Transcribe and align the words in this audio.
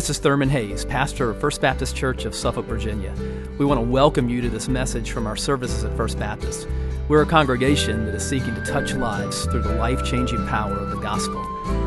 This 0.00 0.08
is 0.08 0.18
Thurman 0.18 0.48
Hayes, 0.48 0.86
pastor 0.86 1.28
of 1.28 1.38
First 1.42 1.60
Baptist 1.60 1.94
Church 1.94 2.24
of 2.24 2.34
Suffolk, 2.34 2.64
Virginia. 2.64 3.14
We 3.58 3.66
want 3.66 3.78
to 3.80 3.86
welcome 3.86 4.30
you 4.30 4.40
to 4.40 4.48
this 4.48 4.66
message 4.66 5.10
from 5.10 5.26
our 5.26 5.36
services 5.36 5.84
at 5.84 5.94
First 5.94 6.18
Baptist. 6.18 6.66
We're 7.08 7.20
a 7.20 7.26
congregation 7.26 8.06
that 8.06 8.14
is 8.14 8.26
seeking 8.26 8.54
to 8.54 8.64
touch 8.64 8.94
lives 8.94 9.44
through 9.44 9.60
the 9.60 9.74
life 9.74 10.02
changing 10.02 10.46
power 10.46 10.72
of 10.72 10.88
the 10.88 10.96
gospel. 11.00 11.38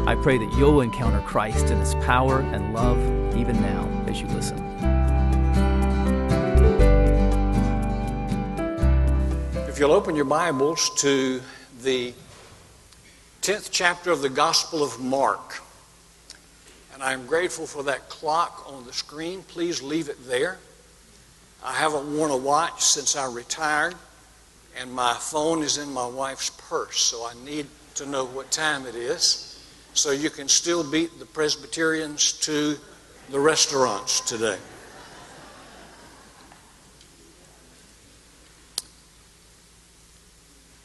I 0.08 0.14
pray 0.22 0.38
that 0.38 0.54
you'll 0.60 0.82
encounter 0.82 1.22
Christ 1.22 1.72
in 1.72 1.80
his 1.80 1.96
power 2.06 2.42
and 2.42 2.72
love 2.72 3.00
even 3.36 3.60
now 3.60 3.90
as 4.08 4.22
you 4.22 4.28
listen. 4.28 4.60
If 9.68 9.80
you'll 9.80 9.92
open 9.92 10.16
your 10.16 10.26
Bibles 10.26 10.92
to 10.98 11.42
the 11.82 12.14
10th 13.42 13.70
chapter 13.72 14.12
of 14.12 14.22
the 14.22 14.30
Gospel 14.30 14.84
of 14.84 15.00
Mark. 15.00 15.63
I'm 17.04 17.26
grateful 17.26 17.68
for 17.68 17.84
that 17.84 18.08
clock 18.08 18.64
on 18.66 18.86
the 18.86 18.94
screen. 18.94 19.44
Please 19.44 19.82
leave 19.82 20.08
it 20.08 20.26
there. 20.26 20.58
I 21.62 21.74
haven't 21.74 22.16
worn 22.16 22.32
a 22.32 22.38
watch 22.38 22.82
since 22.82 23.18
I 23.18 23.30
retired, 23.30 23.94
and 24.80 24.90
my 24.90 25.14
phone 25.14 25.64
is 25.64 25.78
in 25.78 25.92
my 25.92 26.08
wife's 26.08 26.50
purse, 26.50 27.02
so 27.02 27.26
I 27.26 27.34
need 27.44 27.68
to 27.96 28.06
know 28.06 28.24
what 28.24 28.52
time 28.52 28.86
it 28.86 28.96
is 28.96 29.62
so 29.94 30.12
you 30.12 30.30
can 30.30 30.48
still 30.48 30.90
beat 30.90 31.20
the 31.20 31.26
Presbyterians 31.26 32.32
to 32.40 32.78
the 33.30 33.40
restaurants 33.40 34.22
today. 34.22 34.58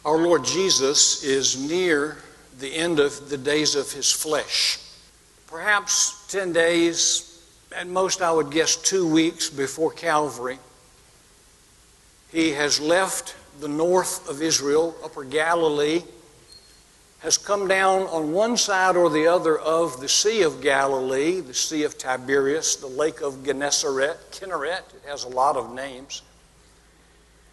Our 0.05 0.19
Lord 0.19 0.45
Jesus 0.45 1.23
is 1.23 1.57
near 1.71 2.17
the 2.59 2.75
end 2.75 2.99
of 2.99 3.31
the 3.31 3.39
days 3.39 3.77
of 3.77 3.93
his 3.93 4.11
flesh 4.11 4.81
perhaps 5.49 6.27
10 6.29 6.53
days, 6.53 7.43
at 7.75 7.87
most 7.87 8.21
I 8.21 8.31
would 8.31 8.51
guess 8.51 8.77
two 8.77 9.07
weeks 9.07 9.49
before 9.49 9.91
Calvary, 9.91 10.59
he 12.31 12.51
has 12.53 12.79
left 12.79 13.35
the 13.59 13.69
north 13.69 14.29
of 14.29 14.43
Israel, 14.43 14.95
upper 15.03 15.25
Galilee, 15.25 16.03
has 17.21 17.39
come 17.39 17.67
down 17.67 18.03
on 18.03 18.33
one 18.33 18.57
side 18.57 18.95
or 18.95 19.11
the 19.11 19.27
other 19.27 19.59
of 19.59 20.01
the 20.01 20.09
Sea 20.09 20.43
of 20.43 20.61
Galilee, 20.61 21.41
the 21.41 21.55
Sea 21.55 21.83
of 21.83 21.97
Tiberias, 21.99 22.77
the 22.77 22.87
Lake 22.87 23.23
of 23.23 23.43
Gennesaret, 23.43 24.19
Kinneret, 24.31 24.83
it 24.95 25.03
has 25.09 25.25
a 25.25 25.29
lot 25.29 25.57
of 25.57 25.73
names. 25.73 26.23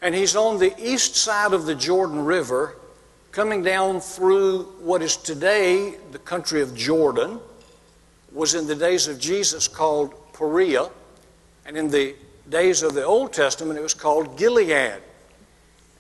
And 0.02 0.14
he's 0.14 0.36
on 0.36 0.60
the 0.60 0.76
east 0.78 1.16
side 1.16 1.54
of 1.54 1.66
the 1.66 1.74
Jordan 1.74 2.26
River, 2.26 2.76
coming 3.32 3.64
down 3.64 4.02
through 4.02 4.64
what 4.82 5.02
is 5.02 5.18
today 5.18 5.96
the 6.12 6.20
country 6.20 6.62
of 6.62 6.76
Jordan 6.76 7.40
was 8.36 8.54
in 8.54 8.68
the 8.68 8.76
days 8.76 9.08
of 9.08 9.18
Jesus 9.18 9.68
called 9.70 10.14
Perea, 10.34 10.90
and 11.66 11.78
in 11.78 11.90
the 11.90 12.16
days 12.50 12.84
of 12.84 12.94
the 12.94 13.04
Old 13.04 13.32
Testament 13.32 13.80
it 13.80 13.82
was 13.82 13.94
called 13.94 14.38
Gilead, 14.38 15.02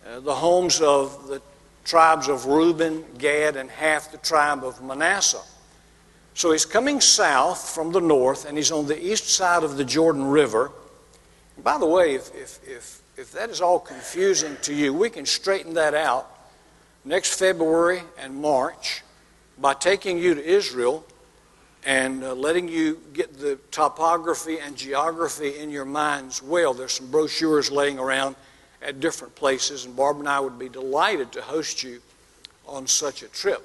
uh, 0.05 0.19
the 0.19 0.35
homes 0.35 0.81
of 0.81 1.27
the 1.27 1.41
tribes 1.85 2.27
of 2.27 2.45
Reuben, 2.45 3.05
Gad, 3.17 3.55
and 3.55 3.69
half 3.69 4.11
the 4.11 4.17
tribe 4.17 4.65
of 4.65 4.83
Manasseh. 4.83 5.41
So 6.33 6.51
he's 6.51 6.65
coming 6.65 6.99
south 6.99 7.69
from 7.69 7.93
the 7.93 8.01
north, 8.01 8.45
and 8.45 8.57
he's 8.57 8.71
on 8.71 8.85
the 8.85 9.01
east 9.01 9.29
side 9.29 9.63
of 9.63 9.77
the 9.77 9.85
Jordan 9.85 10.25
River. 10.25 10.71
And 11.55 11.63
by 11.63 11.77
the 11.77 11.85
way, 11.85 12.15
if, 12.15 12.35
if, 12.35 12.59
if, 12.67 13.01
if 13.15 13.31
that 13.31 13.49
is 13.49 13.61
all 13.61 13.79
confusing 13.79 14.57
to 14.63 14.73
you, 14.73 14.93
we 14.93 15.09
can 15.09 15.25
straighten 15.25 15.73
that 15.75 15.93
out 15.93 16.29
next 17.05 17.39
February 17.39 18.01
and 18.19 18.35
March 18.35 19.03
by 19.57 19.73
taking 19.73 20.17
you 20.17 20.35
to 20.35 20.43
Israel 20.43 21.05
and 21.85 22.23
uh, 22.23 22.33
letting 22.33 22.67
you 22.67 22.99
get 23.13 23.37
the 23.37 23.57
topography 23.71 24.59
and 24.59 24.75
geography 24.75 25.59
in 25.59 25.69
your 25.69 25.85
minds 25.85 26.41
well. 26.41 26.73
There's 26.73 26.93
some 26.93 27.11
brochures 27.11 27.69
laying 27.69 27.99
around 27.99 28.35
at 28.81 28.99
different 28.99 29.35
places, 29.35 29.85
and 29.85 29.95
Barb 29.95 30.19
and 30.19 30.27
I 30.27 30.39
would 30.39 30.57
be 30.57 30.69
delighted 30.69 31.31
to 31.33 31.41
host 31.41 31.83
you 31.83 32.01
on 32.67 32.87
such 32.87 33.21
a 33.21 33.27
trip. 33.27 33.61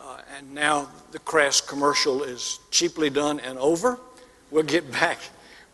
Uh, 0.00 0.18
and 0.36 0.52
now 0.52 0.88
the 1.12 1.18
crass 1.20 1.60
commercial 1.60 2.22
is 2.22 2.58
cheaply 2.70 3.10
done 3.10 3.40
and 3.40 3.58
over. 3.58 3.98
We'll 4.50 4.64
get 4.64 4.90
back. 4.90 5.18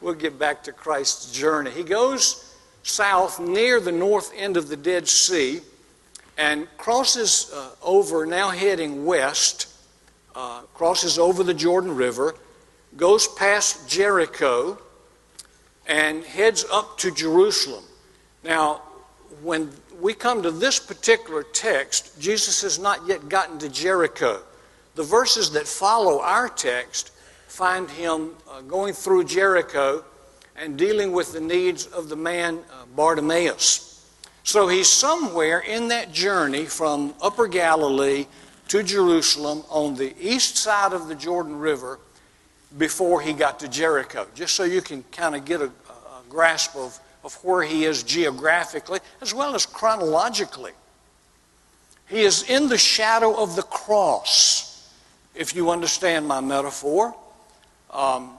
We'll 0.00 0.14
get 0.14 0.38
back 0.38 0.62
to 0.64 0.72
Christ's 0.72 1.32
journey. 1.32 1.70
He 1.70 1.82
goes 1.82 2.54
south 2.82 3.40
near 3.40 3.80
the 3.80 3.92
north 3.92 4.32
end 4.36 4.56
of 4.56 4.68
the 4.68 4.76
Dead 4.76 5.08
Sea 5.08 5.60
and 6.36 6.66
crosses 6.76 7.50
uh, 7.54 7.70
over, 7.82 8.26
now 8.26 8.48
heading 8.50 9.04
west 9.04 9.71
uh, 10.34 10.62
crosses 10.74 11.18
over 11.18 11.42
the 11.42 11.54
Jordan 11.54 11.94
River, 11.94 12.34
goes 12.96 13.26
past 13.26 13.88
Jericho, 13.88 14.78
and 15.86 16.24
heads 16.24 16.64
up 16.70 16.98
to 16.98 17.10
Jerusalem. 17.10 17.84
Now, 18.44 18.82
when 19.42 19.70
we 20.00 20.14
come 20.14 20.42
to 20.42 20.50
this 20.50 20.78
particular 20.78 21.42
text, 21.42 22.20
Jesus 22.20 22.62
has 22.62 22.78
not 22.78 23.06
yet 23.06 23.28
gotten 23.28 23.58
to 23.60 23.68
Jericho. 23.68 24.42
The 24.94 25.02
verses 25.02 25.50
that 25.52 25.66
follow 25.66 26.20
our 26.20 26.48
text 26.48 27.12
find 27.46 27.88
him 27.90 28.30
uh, 28.50 28.60
going 28.62 28.94
through 28.94 29.24
Jericho 29.24 30.04
and 30.56 30.76
dealing 30.76 31.12
with 31.12 31.32
the 31.32 31.40
needs 31.40 31.86
of 31.86 32.08
the 32.08 32.16
man 32.16 32.58
uh, 32.72 32.84
Bartimaeus. 32.94 34.10
So 34.44 34.68
he's 34.68 34.88
somewhere 34.88 35.60
in 35.60 35.88
that 35.88 36.12
journey 36.12 36.66
from 36.66 37.14
Upper 37.22 37.46
Galilee 37.46 38.26
to 38.68 38.82
Jerusalem 38.82 39.64
on 39.68 39.96
the 39.96 40.14
east 40.20 40.56
side 40.56 40.92
of 40.92 41.08
the 41.08 41.14
Jordan 41.14 41.58
River 41.58 41.98
before 42.78 43.20
he 43.20 43.32
got 43.32 43.60
to 43.60 43.68
Jericho, 43.68 44.26
just 44.34 44.54
so 44.54 44.64
you 44.64 44.80
can 44.80 45.02
kind 45.12 45.34
of 45.34 45.44
get 45.44 45.60
a, 45.60 45.66
a 45.66 45.70
grasp 46.28 46.74
of, 46.76 46.98
of 47.24 47.34
where 47.44 47.62
he 47.62 47.84
is 47.84 48.02
geographically 48.02 49.00
as 49.20 49.34
well 49.34 49.54
as 49.54 49.66
chronologically. 49.66 50.72
He 52.08 52.22
is 52.22 52.48
in 52.48 52.68
the 52.68 52.78
shadow 52.78 53.34
of 53.34 53.56
the 53.56 53.62
cross, 53.62 54.90
if 55.34 55.54
you 55.54 55.70
understand 55.70 56.26
my 56.26 56.40
metaphor. 56.40 57.14
Um, 57.90 58.32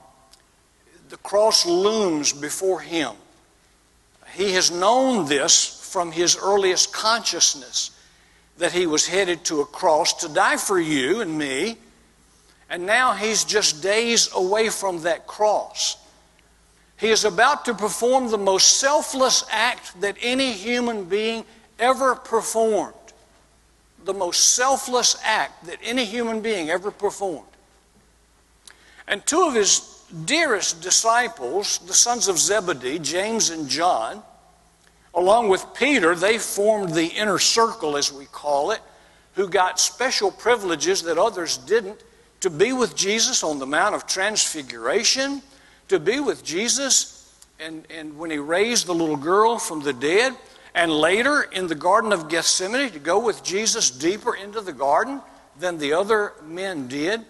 the 1.09 1.17
cross 1.17 1.65
looms 1.65 2.33
before 2.33 2.79
him. 2.79 3.13
He 4.33 4.53
has 4.53 4.71
known 4.71 5.27
this 5.27 5.89
from 5.91 6.11
his 6.11 6.37
earliest 6.41 6.91
consciousness 6.91 7.91
that 8.57 8.71
he 8.71 8.85
was 8.85 9.07
headed 9.07 9.43
to 9.45 9.61
a 9.61 9.65
cross 9.65 10.13
to 10.21 10.29
die 10.29 10.57
for 10.57 10.79
you 10.79 11.21
and 11.21 11.37
me. 11.37 11.77
And 12.69 12.85
now 12.85 13.13
he's 13.13 13.43
just 13.43 13.83
days 13.83 14.29
away 14.33 14.69
from 14.69 15.01
that 15.03 15.27
cross. 15.27 15.97
He 16.97 17.09
is 17.09 17.25
about 17.25 17.65
to 17.65 17.73
perform 17.73 18.29
the 18.29 18.37
most 18.37 18.77
selfless 18.77 19.43
act 19.51 19.99
that 20.01 20.15
any 20.21 20.53
human 20.53 21.05
being 21.05 21.45
ever 21.79 22.15
performed. 22.15 22.93
The 24.05 24.13
most 24.13 24.55
selfless 24.55 25.17
act 25.23 25.65
that 25.65 25.79
any 25.83 26.05
human 26.05 26.41
being 26.41 26.69
ever 26.69 26.91
performed. 26.91 27.47
And 29.07 29.25
two 29.25 29.47
of 29.47 29.53
his 29.53 30.03
dearest 30.25 30.81
disciples, 30.81 31.79
the 31.79 31.93
sons 31.93 32.27
of 32.27 32.37
Zebedee, 32.37 32.99
James 32.99 33.49
and 33.49 33.67
John, 33.67 34.23
Along 35.15 35.47
with 35.47 35.65
Peter, 35.73 36.15
they 36.15 36.37
formed 36.37 36.93
the 36.93 37.07
inner 37.07 37.39
circle, 37.39 37.97
as 37.97 38.11
we 38.11 38.25
call 38.25 38.71
it, 38.71 38.81
who 39.35 39.47
got 39.47 39.79
special 39.79 40.31
privileges 40.31 41.03
that 41.03 41.17
others 41.17 41.57
didn't 41.57 42.03
to 42.39 42.49
be 42.49 42.73
with 42.73 42.95
Jesus 42.95 43.43
on 43.43 43.59
the 43.59 43.65
Mount 43.65 43.95
of 43.95 44.05
Transfiguration, 44.05 45.41
to 45.87 45.99
be 45.99 46.19
with 46.19 46.43
Jesus 46.43 47.13
and, 47.59 47.85
and 47.89 48.17
when 48.17 48.31
he 48.31 48.37
raised 48.37 48.87
the 48.87 48.93
little 48.93 49.15
girl 49.15 49.57
from 49.57 49.81
the 49.81 49.93
dead, 49.93 50.35
and 50.75 50.91
later 50.91 51.43
in 51.43 51.67
the 51.67 51.75
Garden 51.75 52.11
of 52.11 52.29
Gethsemane 52.29 52.91
to 52.91 52.99
go 52.99 53.19
with 53.19 53.43
Jesus 53.43 53.91
deeper 53.91 54.35
into 54.35 54.59
the 54.59 54.73
garden 54.73 55.21
than 55.59 55.77
the 55.77 55.93
other 55.93 56.33
men 56.43 56.87
did. 56.87 57.21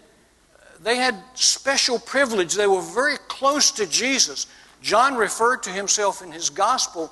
They 0.82 0.96
had 0.96 1.16
special 1.34 2.00
privilege. 2.00 2.56
They 2.56 2.68
were 2.68 2.82
very 2.82 3.18
close 3.28 3.72
to 3.72 3.86
Jesus. 3.86 4.48
John 4.82 5.16
referred 5.16 5.64
to 5.64 5.70
himself 5.70 6.22
in 6.22 6.32
his 6.32 6.50
gospel 6.50 7.12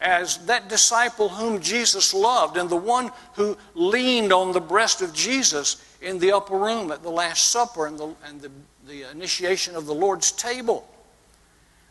as 0.00 0.38
that 0.46 0.68
disciple 0.68 1.28
whom 1.28 1.60
Jesus 1.60 2.14
loved 2.14 2.56
and 2.56 2.70
the 2.70 2.76
one 2.76 3.10
who 3.34 3.56
leaned 3.74 4.32
on 4.32 4.52
the 4.52 4.60
breast 4.60 5.02
of 5.02 5.12
Jesus 5.12 5.82
in 6.00 6.18
the 6.18 6.32
upper 6.32 6.56
room 6.56 6.92
at 6.92 7.02
the 7.02 7.10
Last 7.10 7.48
Supper 7.48 7.86
and 7.86 7.98
the, 7.98 8.14
and 8.26 8.40
the, 8.40 8.50
the 8.86 9.10
initiation 9.10 9.74
of 9.74 9.86
the 9.86 9.94
Lord's 9.94 10.30
table. 10.32 10.88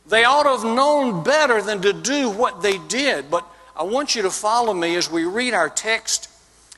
They 0.07 0.23
ought 0.23 0.43
to 0.43 0.49
have 0.49 0.63
known 0.63 1.23
better 1.23 1.61
than 1.61 1.81
to 1.81 1.91
do 1.91 2.29
what 2.29 2.61
they 2.61 2.77
did, 2.77 3.29
but 3.29 3.45
I 3.75 3.83
want 3.83 4.15
you 4.15 4.21
to 4.21 4.31
follow 4.31 4.73
me 4.73 4.95
as 4.95 5.11
we 5.11 5.25
read 5.25 5.53
our 5.53 5.69
text 5.69 6.29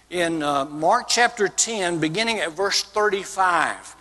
in 0.09 0.41
uh, 0.41 0.65
Mark 0.65 1.07
chapter 1.07 1.47
10, 1.47 1.99
beginning 1.99 2.39
at 2.39 2.53
verse 2.53 2.83
35. 2.83 3.95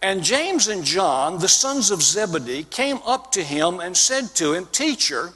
And 0.00 0.22
James 0.22 0.68
and 0.68 0.84
John, 0.84 1.38
the 1.40 1.48
sons 1.48 1.90
of 1.90 2.02
Zebedee, 2.02 2.64
came 2.64 2.98
up 3.04 3.32
to 3.32 3.42
him 3.42 3.80
and 3.80 3.96
said 3.96 4.34
to 4.36 4.54
him, 4.54 4.66
Teacher, 4.66 5.32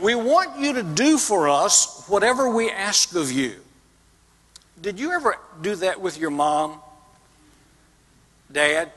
we 0.00 0.14
want 0.14 0.58
you 0.58 0.74
to 0.74 0.82
do 0.82 1.18
for 1.18 1.48
us 1.48 2.04
whatever 2.08 2.48
we 2.48 2.70
ask 2.70 3.14
of 3.14 3.30
you. 3.30 3.54
Did 4.80 4.98
you 4.98 5.12
ever 5.12 5.36
do 5.62 5.76
that 5.76 6.00
with 6.00 6.18
your 6.18 6.30
mom? 6.30 6.80
dad, 8.54 8.90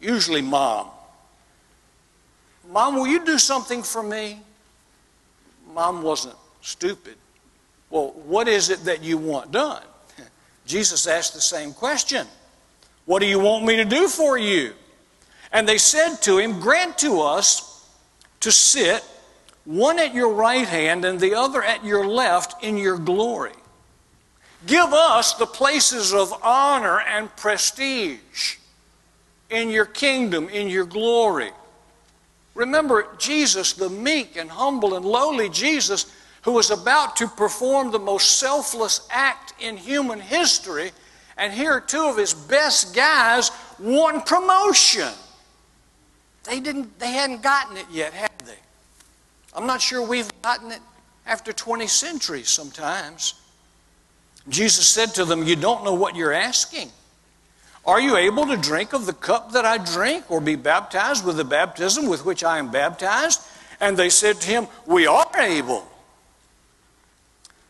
usually 0.00 0.40
mom. 0.40 0.88
Mom, 2.70 2.94
will 2.94 3.06
you 3.06 3.22
do 3.26 3.36
something 3.36 3.82
for 3.82 4.02
me? 4.02 4.40
Mom 5.74 6.02
wasn't 6.02 6.36
stupid. 6.62 7.16
Well, 7.90 8.14
what 8.24 8.48
is 8.48 8.70
it 8.70 8.84
that 8.84 9.02
you 9.02 9.18
want 9.18 9.52
done? 9.52 9.82
Jesus 10.64 11.06
asked 11.06 11.34
the 11.34 11.40
same 11.40 11.74
question 11.74 12.26
What 13.04 13.18
do 13.18 13.26
you 13.26 13.40
want 13.40 13.64
me 13.66 13.76
to 13.76 13.84
do 13.84 14.08
for 14.08 14.38
you? 14.38 14.72
And 15.52 15.68
they 15.68 15.76
said 15.76 16.16
to 16.22 16.38
him, 16.38 16.60
Grant 16.60 16.96
to 16.98 17.20
us 17.20 17.86
to 18.40 18.50
sit, 18.50 19.04
one 19.64 19.98
at 19.98 20.14
your 20.14 20.32
right 20.32 20.66
hand 20.66 21.04
and 21.04 21.20
the 21.20 21.34
other 21.34 21.62
at 21.62 21.84
your 21.84 22.06
left, 22.06 22.62
in 22.64 22.76
your 22.76 22.98
glory. 22.98 23.52
Give 24.66 24.92
us 24.92 25.34
the 25.34 25.46
places 25.46 26.12
of 26.12 26.32
honor 26.42 27.00
and 27.00 27.34
prestige 27.36 28.56
in 29.50 29.68
your 29.70 29.84
kingdom, 29.84 30.48
in 30.48 30.68
your 30.68 30.84
glory. 30.84 31.50
Remember, 32.54 33.06
Jesus, 33.18 33.72
the 33.72 33.88
meek 33.88 34.36
and 34.36 34.50
humble 34.50 34.94
and 34.94 35.04
lowly 35.04 35.48
Jesus, 35.48 36.06
who 36.42 36.52
was 36.52 36.70
about 36.70 37.16
to 37.16 37.26
perform 37.26 37.90
the 37.90 37.98
most 37.98 38.38
selfless 38.38 39.06
act 39.10 39.54
in 39.60 39.76
human 39.76 40.20
history, 40.20 40.90
and 41.36 41.52
here 41.52 41.80
two 41.80 42.04
of 42.04 42.16
his 42.16 42.34
best 42.34 42.94
guys 42.94 43.50
won 43.78 44.20
promotion. 44.22 45.12
They, 46.44 46.60
didn't, 46.60 46.98
they 46.98 47.12
hadn't 47.12 47.42
gotten 47.42 47.76
it 47.76 47.86
yet, 47.90 48.12
had 48.12 48.30
they? 48.44 48.58
I'm 49.54 49.66
not 49.66 49.80
sure 49.80 50.06
we've 50.06 50.30
gotten 50.42 50.72
it 50.72 50.80
after 51.26 51.52
20 51.52 51.86
centuries 51.86 52.48
sometimes. 52.48 53.34
Jesus 54.48 54.88
said 54.88 55.14
to 55.14 55.24
them, 55.24 55.44
You 55.44 55.56
don't 55.56 55.84
know 55.84 55.94
what 55.94 56.16
you're 56.16 56.32
asking. 56.32 56.90
Are 57.84 58.00
you 58.00 58.16
able 58.16 58.46
to 58.46 58.56
drink 58.56 58.92
of 58.92 59.06
the 59.06 59.12
cup 59.12 59.52
that 59.52 59.64
I 59.64 59.78
drink, 59.78 60.30
or 60.30 60.40
be 60.40 60.54
baptized 60.54 61.24
with 61.24 61.36
the 61.36 61.44
baptism 61.44 62.06
with 62.06 62.24
which 62.24 62.44
I 62.44 62.58
am 62.58 62.70
baptized? 62.70 63.40
And 63.80 63.96
they 63.96 64.10
said 64.10 64.40
to 64.40 64.48
him, 64.48 64.68
We 64.86 65.06
are 65.06 65.26
able. 65.38 65.86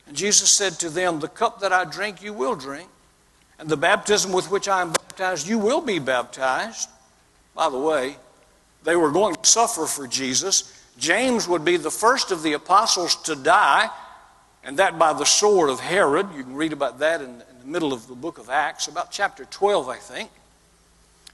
And 0.06 0.16
Jesus 0.16 0.50
said 0.50 0.74
to 0.80 0.90
them, 0.90 1.20
The 1.20 1.28
cup 1.28 1.60
that 1.60 1.72
I 1.72 1.84
drink, 1.84 2.22
you 2.22 2.32
will 2.32 2.54
drink, 2.54 2.88
and 3.58 3.68
the 3.68 3.76
baptism 3.76 4.32
with 4.32 4.50
which 4.50 4.68
I 4.68 4.82
am 4.82 4.92
baptized, 4.92 5.48
you 5.48 5.58
will 5.58 5.80
be 5.80 5.98
baptized. 5.98 6.88
By 7.54 7.70
the 7.70 7.78
way, 7.78 8.16
they 8.84 8.96
were 8.96 9.10
going 9.10 9.34
to 9.34 9.46
suffer 9.46 9.86
for 9.86 10.06
Jesus. 10.06 10.81
James 10.98 11.48
would 11.48 11.64
be 11.64 11.76
the 11.76 11.90
first 11.90 12.30
of 12.30 12.42
the 12.42 12.52
apostles 12.52 13.16
to 13.22 13.34
die, 13.34 13.88
and 14.64 14.78
that 14.78 14.98
by 14.98 15.12
the 15.12 15.24
sword 15.24 15.70
of 15.70 15.80
Herod. 15.80 16.28
You 16.36 16.44
can 16.44 16.54
read 16.54 16.72
about 16.72 16.98
that 17.00 17.20
in, 17.20 17.30
in 17.30 17.58
the 17.60 17.66
middle 17.66 17.92
of 17.92 18.06
the 18.06 18.14
book 18.14 18.38
of 18.38 18.50
Acts, 18.50 18.88
about 18.88 19.10
chapter 19.10 19.44
12, 19.44 19.88
I 19.88 19.96
think. 19.96 20.30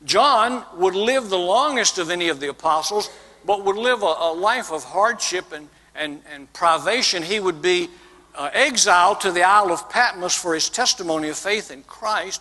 John 0.04 0.64
would 0.76 0.94
live 0.94 1.28
the 1.28 1.38
longest 1.38 1.98
of 1.98 2.10
any 2.10 2.28
of 2.28 2.40
the 2.40 2.48
apostles, 2.48 3.10
but 3.44 3.64
would 3.64 3.76
live 3.76 4.02
a, 4.02 4.06
a 4.06 4.32
life 4.32 4.70
of 4.70 4.84
hardship 4.84 5.52
and, 5.52 5.68
and, 5.94 6.22
and 6.32 6.52
privation. 6.52 7.22
He 7.22 7.40
would 7.40 7.60
be 7.60 7.88
uh, 8.34 8.50
exiled 8.52 9.20
to 9.22 9.32
the 9.32 9.42
Isle 9.42 9.72
of 9.72 9.90
Patmos 9.90 10.34
for 10.34 10.54
his 10.54 10.70
testimony 10.70 11.28
of 11.28 11.36
faith 11.36 11.72
in 11.72 11.82
Christ, 11.82 12.40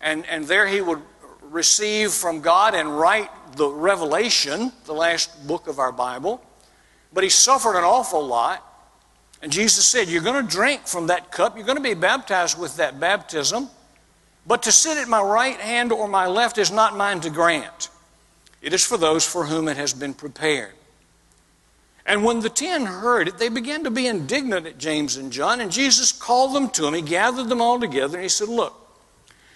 and, 0.00 0.24
and 0.26 0.44
there 0.46 0.66
he 0.66 0.80
would 0.80 1.02
receive 1.42 2.12
from 2.12 2.40
God 2.40 2.74
and 2.74 2.98
write 2.98 3.28
the 3.56 3.68
Revelation, 3.68 4.72
the 4.86 4.94
last 4.94 5.46
book 5.46 5.66
of 5.66 5.78
our 5.78 5.92
Bible. 5.92 6.42
But 7.12 7.24
he 7.24 7.30
suffered 7.30 7.76
an 7.76 7.84
awful 7.84 8.26
lot. 8.26 8.66
And 9.42 9.50
Jesus 9.52 9.86
said, 9.86 10.08
You're 10.08 10.22
going 10.22 10.46
to 10.46 10.50
drink 10.50 10.86
from 10.86 11.08
that 11.08 11.32
cup, 11.32 11.56
you're 11.56 11.66
going 11.66 11.76
to 11.76 11.82
be 11.82 11.94
baptized 11.94 12.58
with 12.58 12.76
that 12.76 13.00
baptism. 13.00 13.68
But 14.46 14.64
to 14.64 14.72
sit 14.72 14.98
at 14.98 15.08
my 15.08 15.22
right 15.22 15.58
hand 15.60 15.92
or 15.92 16.08
my 16.08 16.26
left 16.26 16.58
is 16.58 16.72
not 16.72 16.96
mine 16.96 17.20
to 17.20 17.30
grant. 17.30 17.90
It 18.60 18.72
is 18.72 18.84
for 18.84 18.96
those 18.96 19.26
for 19.26 19.44
whom 19.44 19.68
it 19.68 19.76
has 19.76 19.92
been 19.92 20.14
prepared. 20.14 20.72
And 22.04 22.24
when 22.24 22.40
the 22.40 22.48
ten 22.48 22.84
heard 22.86 23.28
it, 23.28 23.38
they 23.38 23.48
began 23.48 23.84
to 23.84 23.90
be 23.90 24.08
indignant 24.08 24.66
at 24.66 24.78
James 24.78 25.16
and 25.16 25.32
John, 25.32 25.60
and 25.60 25.70
Jesus 25.70 26.10
called 26.10 26.54
them 26.54 26.68
to 26.70 26.86
him. 26.86 26.94
He 26.94 27.02
gathered 27.02 27.48
them 27.48 27.60
all 27.60 27.78
together, 27.78 28.16
and 28.16 28.24
he 28.24 28.28
said, 28.28 28.48
Look, 28.48 28.74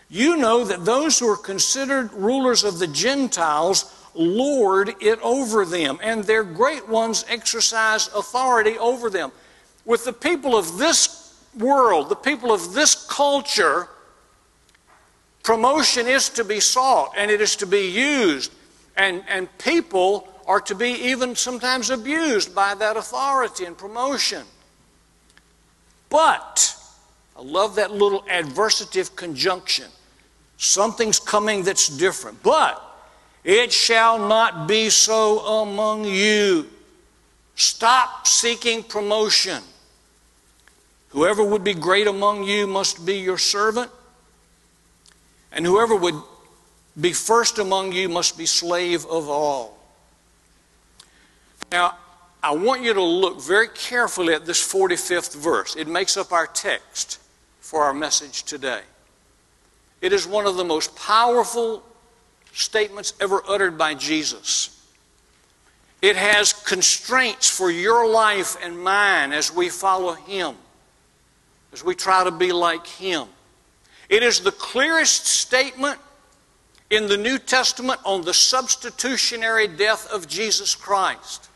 you 0.08 0.37
know 0.37 0.64
that 0.64 0.85
those 0.85 1.19
who 1.19 1.29
are 1.29 1.37
considered 1.37 2.12
rulers 2.12 2.62
of 2.62 2.79
the 2.79 2.87
Gentiles 2.87 3.93
lord 4.16 4.94
it 5.00 5.20
over 5.20 5.64
them, 5.64 5.98
and 6.02 6.24
their 6.24 6.44
great 6.44 6.88
ones 6.88 7.24
exercise 7.28 8.08
authority 8.08 8.78
over 8.78 9.10
them. 9.10 9.32
With 9.84 10.04
the 10.04 10.12
people 10.12 10.56
of 10.56 10.78
this 10.78 11.34
world, 11.56 12.08
the 12.08 12.16
people 12.16 12.52
of 12.52 12.72
this 12.72 13.06
culture, 13.06 13.88
promotion 15.42 16.06
is 16.06 16.28
to 16.30 16.44
be 16.44 16.60
sought 16.60 17.12
and 17.16 17.30
it 17.30 17.40
is 17.40 17.56
to 17.56 17.66
be 17.66 17.88
used, 17.88 18.52
and, 18.96 19.22
and 19.28 19.48
people 19.58 20.28
are 20.46 20.60
to 20.60 20.74
be 20.74 20.90
even 20.90 21.34
sometimes 21.34 21.90
abused 21.90 22.54
by 22.54 22.74
that 22.74 22.96
authority 22.96 23.64
and 23.64 23.76
promotion. 23.76 24.44
But, 26.08 26.76
I 27.36 27.42
love 27.42 27.74
that 27.76 27.90
little 27.90 28.22
adversative 28.22 29.14
conjunction. 29.16 29.86
Something's 30.56 31.19
coming 31.19 31.62
that's 31.64 31.88
different. 31.88 32.42
But 32.42 32.82
it 33.46 33.72
shall 33.72 34.19
not 34.19 34.66
be 34.66 34.90
so 34.90 35.38
among 35.38 36.04
you. 36.04 36.69
Stop 37.54 38.26
seeking 38.26 38.82
promotion. 38.82 39.62
Whoever 41.10 41.44
would 41.44 41.62
be 41.62 41.72
great 41.72 42.08
among 42.08 42.43
you 42.43 42.66
must 42.66 43.06
be 43.06 43.19
your 43.19 43.38
servant, 43.38 43.88
and 45.52 45.64
whoever 45.64 45.94
would 45.94 46.16
be 47.00 47.12
first 47.12 47.60
among 47.60 47.93
you 47.93 48.08
must 48.08 48.37
be 48.37 48.46
slave 48.46 49.06
of 49.06 49.28
all. 49.28 49.78
Now, 51.70 51.96
I 52.43 52.52
want 52.52 52.82
you 52.82 52.94
to 52.94 53.02
look 53.02 53.40
very 53.40 53.69
carefully 53.69 54.34
at 54.34 54.44
this 54.44 54.60
45th 54.60 55.37
verse. 55.37 55.76
It 55.76 55.87
makes 55.87 56.16
up 56.16 56.32
our 56.32 56.48
text 56.48 57.20
for 57.60 57.84
our 57.84 57.94
message 57.94 58.43
today. 58.43 58.82
It 60.00 60.12
is 60.12 60.26
one 60.26 60.46
of 60.46 60.56
the 60.56 60.64
most 60.64 60.96
powerful 60.96 61.84
statements 62.56 63.12
ever 63.20 63.43
uttered 63.47 63.76
by 63.76 63.94
Jesus. 63.94 64.73
It 66.00 66.17
has 66.17 66.53
constraints 66.53 67.49
for 67.49 67.70
your 67.70 68.08
life 68.08 68.56
and 68.62 68.79
mine 68.82 69.32
as 69.32 69.53
we 69.53 69.69
follow 69.69 70.12
Him, 70.14 70.55
as 71.72 71.84
we 71.84 71.94
try 71.94 72.25
to 72.25 72.31
be 72.31 72.53
like 72.53 72.86
Him. 72.86 73.29
It 74.08 74.22
is 74.22 74.41
the 74.41 74.53
clearest 74.53 75.27
statement 75.27 75.98
in 76.91 77.08
the 77.08 77.17
New 77.17 77.39
Testament 77.39 78.01
on 78.05 78.22
the 78.22 78.34
substitutionary 78.34 79.67
death 79.67 80.10
of 80.13 80.29
Jesus 80.29 80.75
Christ. 80.75 81.48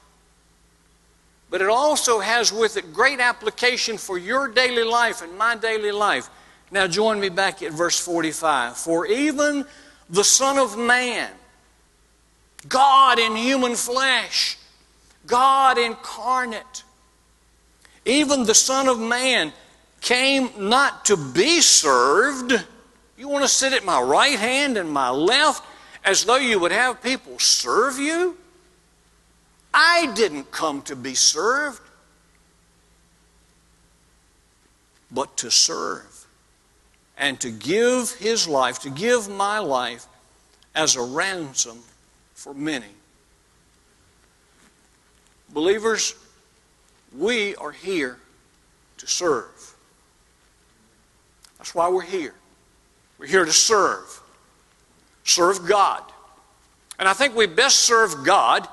But 1.48 1.62
it 1.62 1.68
also 1.68 2.20
has 2.20 2.52
with 2.52 2.76
it 2.76 2.92
great 2.92 3.20
application 3.20 3.98
for 3.98 4.18
your 4.18 4.48
daily 4.48 4.84
life 4.84 5.22
and 5.22 5.36
my 5.38 5.56
daily 5.56 5.92
life. 5.92 6.28
Now, 6.70 6.86
join 6.86 7.20
me 7.20 7.28
back 7.28 7.62
at 7.62 7.72
verse 7.72 7.98
45. 7.98 8.76
For 8.76 9.06
even 9.06 9.66
the 10.10 10.24
Son 10.24 10.58
of 10.58 10.76
Man, 10.76 11.30
God 12.68 13.18
in 13.18 13.36
human 13.36 13.76
flesh, 13.76 14.58
God 15.26 15.78
incarnate, 15.78 16.82
even 18.04 18.44
the 18.44 18.54
Son 18.54 18.88
of 18.88 18.98
Man 18.98 19.52
came 20.00 20.50
not 20.58 21.04
to 21.06 21.16
be 21.16 21.60
served. 21.60 22.52
You 23.16 23.28
want 23.28 23.44
to 23.44 23.48
sit 23.48 23.72
at 23.72 23.84
my 23.84 24.00
right 24.00 24.38
hand 24.38 24.76
and 24.76 24.90
my 24.90 25.10
left 25.10 25.64
as 26.04 26.24
though 26.24 26.36
you 26.36 26.58
would 26.58 26.72
have 26.72 27.02
people 27.02 27.38
serve 27.38 27.98
you? 27.98 28.36
I 29.72 30.10
didn't 30.14 30.50
come 30.50 30.82
to 30.82 30.96
be 30.96 31.14
served, 31.14 31.80
but 35.12 35.36
to 35.36 35.50
serve 35.50 36.09
and 37.20 37.38
to 37.38 37.50
give 37.50 38.12
his 38.14 38.48
life, 38.48 38.80
to 38.80 38.90
give 38.90 39.28
my 39.28 39.58
life 39.58 40.06
as 40.74 40.96
a 40.96 41.02
ransom 41.02 41.78
for 42.32 42.54
many. 42.54 42.86
Believers, 45.50 46.14
we 47.16 47.54
are 47.56 47.72
here 47.72 48.18
to 48.96 49.06
serve. 49.06 49.74
That's 51.58 51.74
why 51.74 51.90
we're 51.90 52.00
here. 52.00 52.34
We're 53.18 53.26
here 53.26 53.44
to 53.44 53.52
serve. 53.52 54.22
Serve 55.24 55.68
God. 55.68 56.02
And 56.98 57.06
I 57.06 57.12
think 57.12 57.36
we 57.36 57.46
best 57.46 57.80
serve 57.80 58.24
God 58.24 58.66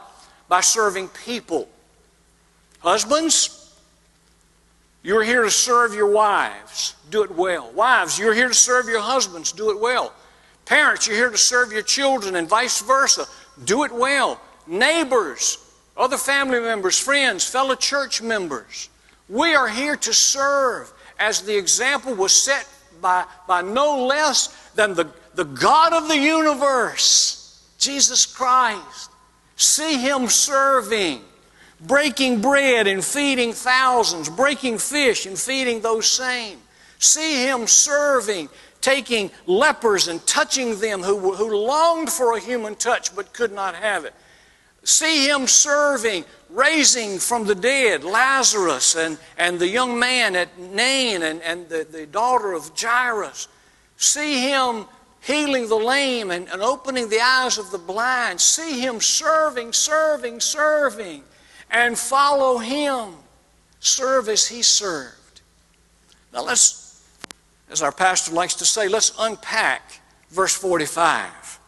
by 0.47 0.61
serving 0.61 1.09
people. 1.25 1.67
Husbands, 2.79 3.56
you're 5.07 5.23
here 5.23 5.43
to 5.43 5.49
serve 5.49 5.93
your 5.93 6.11
wives. 6.11 6.93
Do 7.09 7.23
it 7.23 7.31
well. 7.31 7.71
Wives, 7.71 8.19
you're 8.19 8.33
here 8.33 8.49
to 8.49 8.53
serve 8.53 8.89
your 8.89 8.99
husbands. 8.99 9.53
Do 9.53 9.71
it 9.71 9.79
well. 9.79 10.11
Parents, 10.65 11.07
you're 11.07 11.15
here 11.15 11.29
to 11.29 11.37
serve 11.37 11.71
your 11.71 11.81
children 11.81 12.35
and 12.35 12.45
vice 12.45 12.81
versa. 12.81 13.25
Do 13.63 13.85
it 13.85 13.91
well. 13.93 14.37
Neighbors, 14.67 15.59
other 15.95 16.17
family 16.17 16.59
members, 16.59 16.99
friends, 16.99 17.45
fellow 17.45 17.75
church 17.75 18.21
members. 18.21 18.89
We 19.29 19.55
are 19.55 19.69
here 19.69 19.95
to 19.95 20.13
serve 20.13 20.91
as 21.17 21.41
the 21.41 21.55
example 21.57 22.13
was 22.13 22.33
set 22.33 22.67
by, 22.99 23.23
by 23.47 23.61
no 23.61 24.07
less 24.07 24.47
than 24.75 24.93
the, 24.93 25.07
the 25.35 25.45
God 25.45 25.93
of 25.93 26.09
the 26.09 26.17
universe, 26.17 27.65
Jesus 27.77 28.25
Christ. 28.25 29.09
See 29.55 29.99
Him 29.99 30.27
serving, 30.27 31.21
breaking 31.81 32.41
bread 32.41 32.87
and 32.87 33.03
feeding 33.03 33.53
thousands, 33.53 34.29
breaking 34.29 34.77
fish 34.77 35.25
and 35.25 35.37
feeding 35.37 35.81
those 35.81 36.07
same. 36.07 36.59
See 36.99 37.45
Him 37.45 37.67
serving, 37.67 38.49
taking 38.81 39.31
lepers 39.45 40.07
and 40.07 40.25
touching 40.25 40.79
them 40.79 41.01
who, 41.01 41.33
who 41.33 41.55
longed 41.55 42.11
for 42.11 42.35
a 42.35 42.39
human 42.39 42.75
touch 42.75 43.15
but 43.15 43.33
could 43.33 43.51
not 43.51 43.75
have 43.75 44.05
it. 44.05 44.13
See 44.83 45.27
Him 45.27 45.47
serving, 45.47 46.25
raising 46.49 47.19
from 47.19 47.45
the 47.45 47.55
dead 47.55 48.03
Lazarus 48.03 48.95
and, 48.95 49.17
and 49.37 49.59
the 49.59 49.67
young 49.67 49.99
man 49.99 50.35
at 50.35 50.57
Nain 50.57 51.21
and, 51.23 51.41
and 51.41 51.67
the, 51.69 51.85
the 51.89 52.05
daughter 52.05 52.53
of 52.53 52.71
Jairus. 52.79 53.47
See 53.97 54.49
Him 54.49 54.85
healing 55.27 55.67
the 55.67 55.75
lame 55.75 56.31
and, 56.31 56.47
and 56.47 56.61
opening 56.61 57.09
the 57.09 57.19
eyes 57.19 57.57
of 57.57 57.69
the 57.71 57.77
blind. 57.77 58.39
See 58.39 58.79
him 58.79 59.01
serving, 59.01 59.73
serving, 59.73 60.39
serving, 60.39 61.23
and 61.71 61.97
follow 61.97 62.57
him. 62.57 63.13
Serve 63.79 64.29
as 64.29 64.47
he 64.47 64.61
served. 64.61 65.41
Now 66.33 66.43
let's, 66.43 67.03
as 67.69 67.81
our 67.81 67.91
pastor 67.91 68.33
likes 68.33 68.55
to 68.55 68.65
say, 68.65 68.87
let's 68.87 69.13
unpack 69.19 70.01
verse 70.29 70.53
45. 70.53 71.59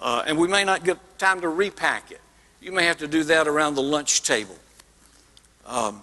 Uh, 0.00 0.24
and 0.26 0.38
we 0.38 0.48
may 0.48 0.64
not 0.64 0.84
get 0.84 0.98
time 1.18 1.40
to 1.40 1.48
repack 1.48 2.10
it. 2.10 2.20
You 2.60 2.72
may 2.72 2.84
have 2.84 2.98
to 2.98 3.08
do 3.08 3.24
that 3.24 3.48
around 3.48 3.74
the 3.74 3.82
lunch 3.82 4.22
table. 4.22 4.56
Um, 5.66 6.02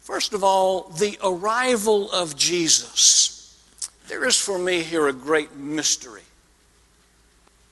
first 0.00 0.32
of 0.32 0.44
all, 0.44 0.90
the 0.98 1.18
arrival 1.22 2.10
of 2.12 2.36
Jesus. 2.36 3.34
There 4.08 4.26
is 4.26 4.36
for 4.36 4.58
me 4.58 4.82
here 4.82 5.08
a 5.08 5.12
great 5.12 5.56
mystery. 5.56 6.22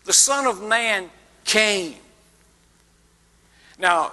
The 0.05 0.13
Son 0.13 0.47
of 0.47 0.63
Man 0.63 1.11
came. 1.45 1.97
Now, 3.79 4.13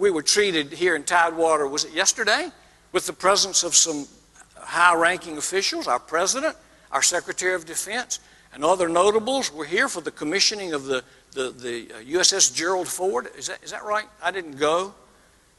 we 0.00 0.10
were 0.10 0.22
treated 0.22 0.72
here 0.72 0.96
in 0.96 1.04
Tidewater, 1.04 1.68
was 1.68 1.84
it 1.84 1.92
yesterday? 1.92 2.50
With 2.92 3.06
the 3.06 3.12
presence 3.12 3.62
of 3.62 3.76
some 3.76 4.08
high 4.56 4.94
ranking 4.94 5.36
officials, 5.36 5.86
our 5.86 6.00
President, 6.00 6.56
our 6.90 7.02
Secretary 7.02 7.54
of 7.54 7.66
Defense, 7.66 8.18
and 8.52 8.64
other 8.64 8.88
notables 8.88 9.52
were 9.52 9.66
here 9.66 9.88
for 9.88 10.00
the 10.00 10.10
commissioning 10.10 10.72
of 10.72 10.84
the, 10.84 11.04
the, 11.32 11.50
the 11.50 11.86
USS 12.14 12.50
uh, 12.50 12.54
Gerald 12.54 12.88
Ford. 12.88 13.28
Is 13.36 13.46
that, 13.46 13.62
is 13.62 13.70
that 13.70 13.84
right? 13.84 14.06
I 14.22 14.30
didn't 14.32 14.56
go. 14.56 14.94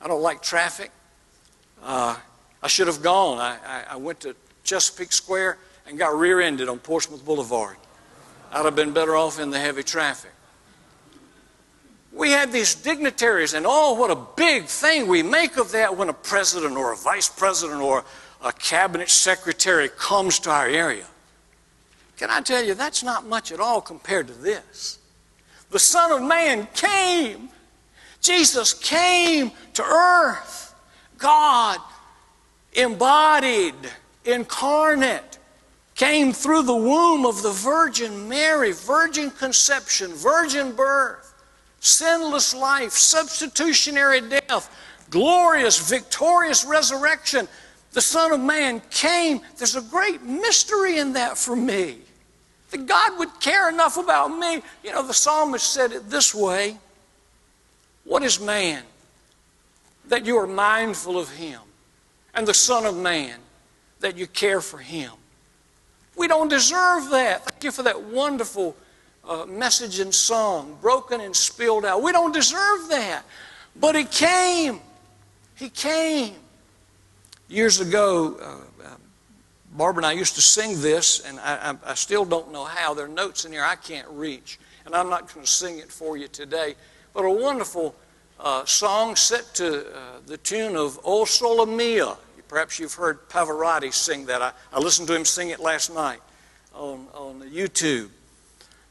I 0.02 0.08
don't 0.08 0.22
like 0.22 0.42
traffic. 0.42 0.92
Uh, 1.82 2.18
I 2.62 2.68
should 2.68 2.88
have 2.88 3.02
gone. 3.02 3.38
I, 3.38 3.58
I, 3.66 3.84
I 3.92 3.96
went 3.96 4.20
to 4.22 4.36
Chesapeake 4.64 5.14
Square 5.14 5.58
and 5.88 5.98
got 5.98 6.18
rear 6.18 6.42
ended 6.42 6.68
on 6.68 6.80
Portsmouth 6.80 7.24
Boulevard. 7.24 7.78
I'd 8.52 8.66
have 8.66 8.76
been 8.76 8.92
better 8.92 9.16
off 9.16 9.40
in 9.40 9.52
the 9.52 9.60
heavy 9.60 9.84
traffic. 9.84 10.32
We 12.12 12.32
had 12.32 12.52
these 12.52 12.76
dignitaries, 12.76 13.54
and 13.54 13.66
oh, 13.68 13.94
what 13.94 14.12
a 14.12 14.18
big 14.36 14.66
thing 14.66 15.08
we 15.08 15.24
make 15.24 15.58
of 15.58 15.72
that 15.72 15.96
when 15.96 16.10
a 16.10 16.14
president 16.14 16.76
or 16.76 16.92
a 16.92 16.98
vice 16.98 17.30
president 17.30 17.82
or 17.82 18.04
a 18.44 18.52
cabinet 18.52 19.10
secretary 19.10 19.88
comes 19.90 20.40
to 20.40 20.50
our 20.50 20.68
area. 20.68 21.06
Can 22.18 22.30
I 22.30 22.42
tell 22.42 22.64
you, 22.64 22.74
that's 22.74 23.04
not 23.04 23.26
much 23.26 23.52
at 23.52 23.60
all 23.60 23.82
compared 23.82 24.28
to 24.28 24.34
this. 24.34 25.00
The 25.70 25.80
Son 25.80 26.12
of 26.12 26.22
Man 26.22 26.68
came. 26.74 27.50
Jesus 28.20 28.74
came 28.74 29.52
to 29.74 29.84
earth. 29.84 30.76
God 31.18 31.80
embodied, 32.74 33.76
incarnate, 34.26 35.40
came 35.96 36.34
through 36.34 36.64
the 36.64 36.76
womb 36.76 37.26
of 37.26 37.42
the 37.42 37.52
Virgin 37.52 38.28
Mary, 38.28 38.72
virgin 38.72 39.32
conception, 39.32 40.14
virgin 40.14 40.74
birth, 40.74 41.31
sinless 41.82 42.54
life, 42.54 42.94
substitutionary 42.94 44.22
death, 44.22 44.74
glorious, 45.10 45.90
victorious 45.90 46.64
resurrection. 46.64 47.48
The 47.92 48.02
Son 48.02 48.32
of 48.32 48.40
Man 48.40 48.82
came. 48.90 49.42
There's 49.58 49.76
a 49.76 49.82
great 49.82 50.22
mystery 50.22 51.00
in 51.00 51.14
that 51.14 51.38
for 51.38 51.56
me. 51.56 51.98
That 52.70 52.86
God 52.86 53.20
would 53.20 53.38
care 53.42 53.68
enough 53.68 53.98
about 53.98 54.30
me. 54.30 54.62
You 54.84 54.94
know, 54.94 55.06
the 55.06 55.14
psalmist 55.14 55.74
said 55.74 55.92
it 55.92 56.10
this 56.10 56.34
way 56.34 56.78
What 58.06 58.24
is 58.24 58.40
man 58.40 58.84
that 60.08 60.26
you 60.26 60.38
are 60.38 60.48
mindful 60.48 61.18
of 61.18 61.30
him? 61.32 61.60
And 62.34 62.48
the 62.48 62.54
Son 62.54 62.86
of 62.86 62.96
Man 62.96 63.40
that 64.00 64.18
you 64.18 64.28
care 64.28 64.62
for 64.62 64.78
him? 64.78 65.12
We 66.16 66.28
don't 66.28 66.48
deserve 66.48 67.10
that. 67.10 67.44
Thank 67.46 67.64
you 67.64 67.72
for 67.72 67.84
that 67.84 68.04
wonderful 68.04 68.78
uh, 69.28 69.46
message 69.46 70.00
and 70.00 70.14
song, 70.14 70.78
broken 70.82 71.22
and 71.22 71.36
spilled 71.36 71.86
out. 71.86 72.02
We 72.02 72.12
don't 72.12 72.34
deserve 72.34 72.90
that. 72.90 73.24
But 73.80 73.96
He 73.96 74.04
came. 74.04 74.80
He 75.56 75.70
came. 75.70 76.36
Years 77.48 77.82
ago, 77.82 78.38
uh, 78.42 78.86
uh, 78.86 78.96
Barbara 79.74 80.00
and 80.00 80.06
I 80.06 80.14
used 80.14 80.36
to 80.36 80.42
sing 80.42 80.82
this, 80.82 81.20
and 81.26 81.40
I, 81.40 81.72
I, 81.72 81.92
I 81.92 81.94
still 81.94 82.26
don't 82.26 82.52
know 82.52 82.66
how. 82.66 82.94
There 82.94 83.06
are 83.06 83.10
notes 83.10 83.46
in 83.46 83.52
here 83.52 83.64
I 83.64 83.76
can't 83.76 84.08
reach, 84.10 84.60
and 84.86 84.96
I'm 84.96 85.10
not 85.10 85.34
going 85.34 85.46
to 85.46 85.52
sing 85.52 85.80
it 85.80 85.92
for 85.92 86.18
you 86.18 86.28
today. 86.28 86.76
But 87.14 87.26
a 87.26 87.30
wonderful 87.30 87.94
uh, 88.40 88.66
song 88.66 89.16
set 89.16 89.54
to 89.56 89.86
uh, 89.86 90.02
the 90.26 90.38
tune 90.38 90.76
of 90.76 91.00
O 91.04 91.26
Sole 91.26 91.66
Mio. 91.66 92.18
Perhaps 92.48 92.80
you've 92.80 92.94
heard 92.94 93.30
Pavarotti 93.30 93.94
sing 93.94 94.26
that. 94.26 94.42
I, 94.42 94.52
I 94.74 94.80
listened 94.80 95.08
to 95.08 95.16
him 95.16 95.24
sing 95.24 95.50
it 95.52 95.60
last 95.60 95.94
night 95.94 96.20
on, 96.74 97.08
on 97.14 97.42
YouTube. 97.50 98.10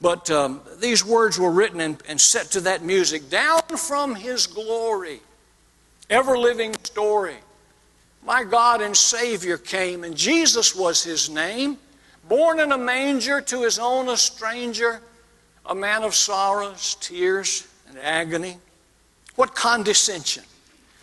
But 0.00 0.30
um, 0.30 0.60
these 0.78 1.04
words 1.04 1.38
were 1.38 1.50
written 1.50 1.80
and, 1.80 2.02
and 2.08 2.20
set 2.20 2.52
to 2.52 2.60
that 2.62 2.82
music 2.82 3.28
down 3.28 3.60
from 3.76 4.14
his 4.14 4.46
glory, 4.46 5.20
ever 6.08 6.38
living 6.38 6.74
story. 6.84 7.36
My 8.24 8.44
God 8.44 8.80
and 8.80 8.96
Savior 8.96 9.58
came, 9.58 10.04
and 10.04 10.16
Jesus 10.16 10.74
was 10.74 11.02
his 11.02 11.28
name, 11.28 11.78
born 12.28 12.60
in 12.60 12.72
a 12.72 12.78
manger 12.78 13.40
to 13.42 13.62
his 13.62 13.78
own 13.78 14.08
a 14.08 14.16
stranger, 14.16 15.00
a 15.66 15.74
man 15.74 16.02
of 16.02 16.14
sorrows, 16.14 16.96
tears, 17.00 17.66
and 17.88 17.98
agony. 17.98 18.58
What 19.36 19.54
condescension! 19.54 20.44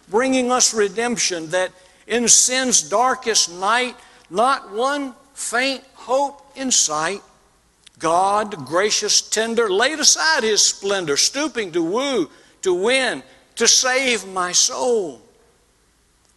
Bringing 0.09 0.51
us 0.51 0.73
redemption 0.73 1.49
that 1.49 1.71
in 2.07 2.27
sin's 2.27 2.81
darkest 2.81 3.51
night, 3.51 3.95
not 4.29 4.71
one 4.71 5.13
faint 5.33 5.83
hope 5.95 6.41
in 6.55 6.71
sight. 6.71 7.21
God, 7.99 8.65
gracious, 8.65 9.21
tender, 9.21 9.69
laid 9.69 9.99
aside 9.99 10.43
his 10.43 10.63
splendor, 10.63 11.17
stooping 11.17 11.71
to 11.71 11.81
woo, 11.81 12.29
to 12.61 12.73
win, 12.73 13.23
to 13.55 13.67
save 13.67 14.27
my 14.27 14.51
soul. 14.51 15.21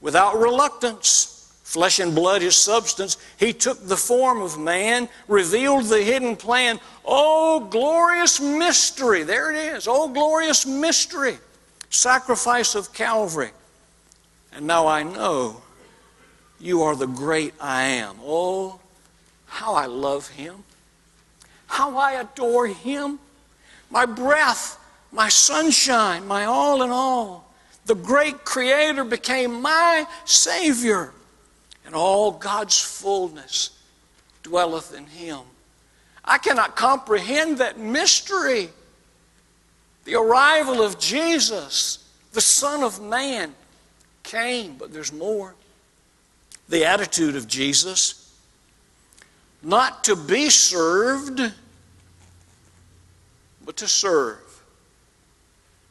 Without 0.01 0.39
reluctance, 0.39 1.53
flesh 1.63 1.99
and 1.99 2.15
blood 2.15 2.41
his 2.41 2.57
substance, 2.57 3.19
he 3.37 3.53
took 3.53 3.87
the 3.87 3.97
form 3.97 4.41
of 4.41 4.59
man, 4.59 5.09
revealed 5.29 5.85
the 5.87 6.03
hidden 6.03 6.35
plan. 6.35 6.81
Oh, 7.05 7.61
glorious 7.61 8.41
mystery! 8.41 9.23
There 9.23 9.53
it 9.53 9.57
is. 9.57 9.87
Oh, 9.87 10.09
glorious 10.09 10.65
mystery! 10.65 11.39
Sacrifice 11.91 12.75
of 12.75 12.95
Calvary. 12.95 13.51
And 14.53 14.67
now 14.67 14.87
I 14.87 15.03
know 15.03 15.63
you 16.59 16.83
are 16.83 16.97
the 16.97 17.07
great 17.07 17.55
I 17.61 17.83
am. 17.83 18.17
Oh, 18.23 18.81
how 19.47 19.75
I 19.75 19.87
love 19.87 20.29
him. 20.29 20.65
How 21.71 21.97
I 21.97 22.15
adore 22.15 22.67
him. 22.67 23.21
My 23.91 24.05
breath, 24.05 24.77
my 25.13 25.29
sunshine, 25.29 26.27
my 26.27 26.45
all 26.45 26.83
in 26.83 26.91
all. 26.91 27.49
The 27.87 27.95
great 27.95 28.45
Creator 28.45 29.05
became 29.05 29.63
my 29.63 30.05
Savior, 30.25 31.13
and 31.87 31.95
all 31.95 32.33
God's 32.33 32.79
fullness 32.81 33.71
dwelleth 34.43 34.93
in 34.93 35.07
him. 35.07 35.41
I 36.25 36.39
cannot 36.39 36.75
comprehend 36.75 37.59
that 37.59 37.79
mystery. 37.79 38.69
The 40.05 40.17
arrival 40.17 40.83
of 40.83 40.99
Jesus, 40.99 42.05
the 42.33 42.41
Son 42.41 42.83
of 42.83 43.01
Man, 43.01 43.55
came, 44.25 44.75
but 44.77 44.93
there's 44.93 45.13
more. 45.13 45.55
The 46.69 46.85
attitude 46.85 47.37
of 47.37 47.47
Jesus 47.47 48.21
not 49.63 50.05
to 50.05 50.17
be 50.17 50.49
served, 50.49 51.53
but 53.71 53.77
to 53.77 53.87
serve. 53.87 54.65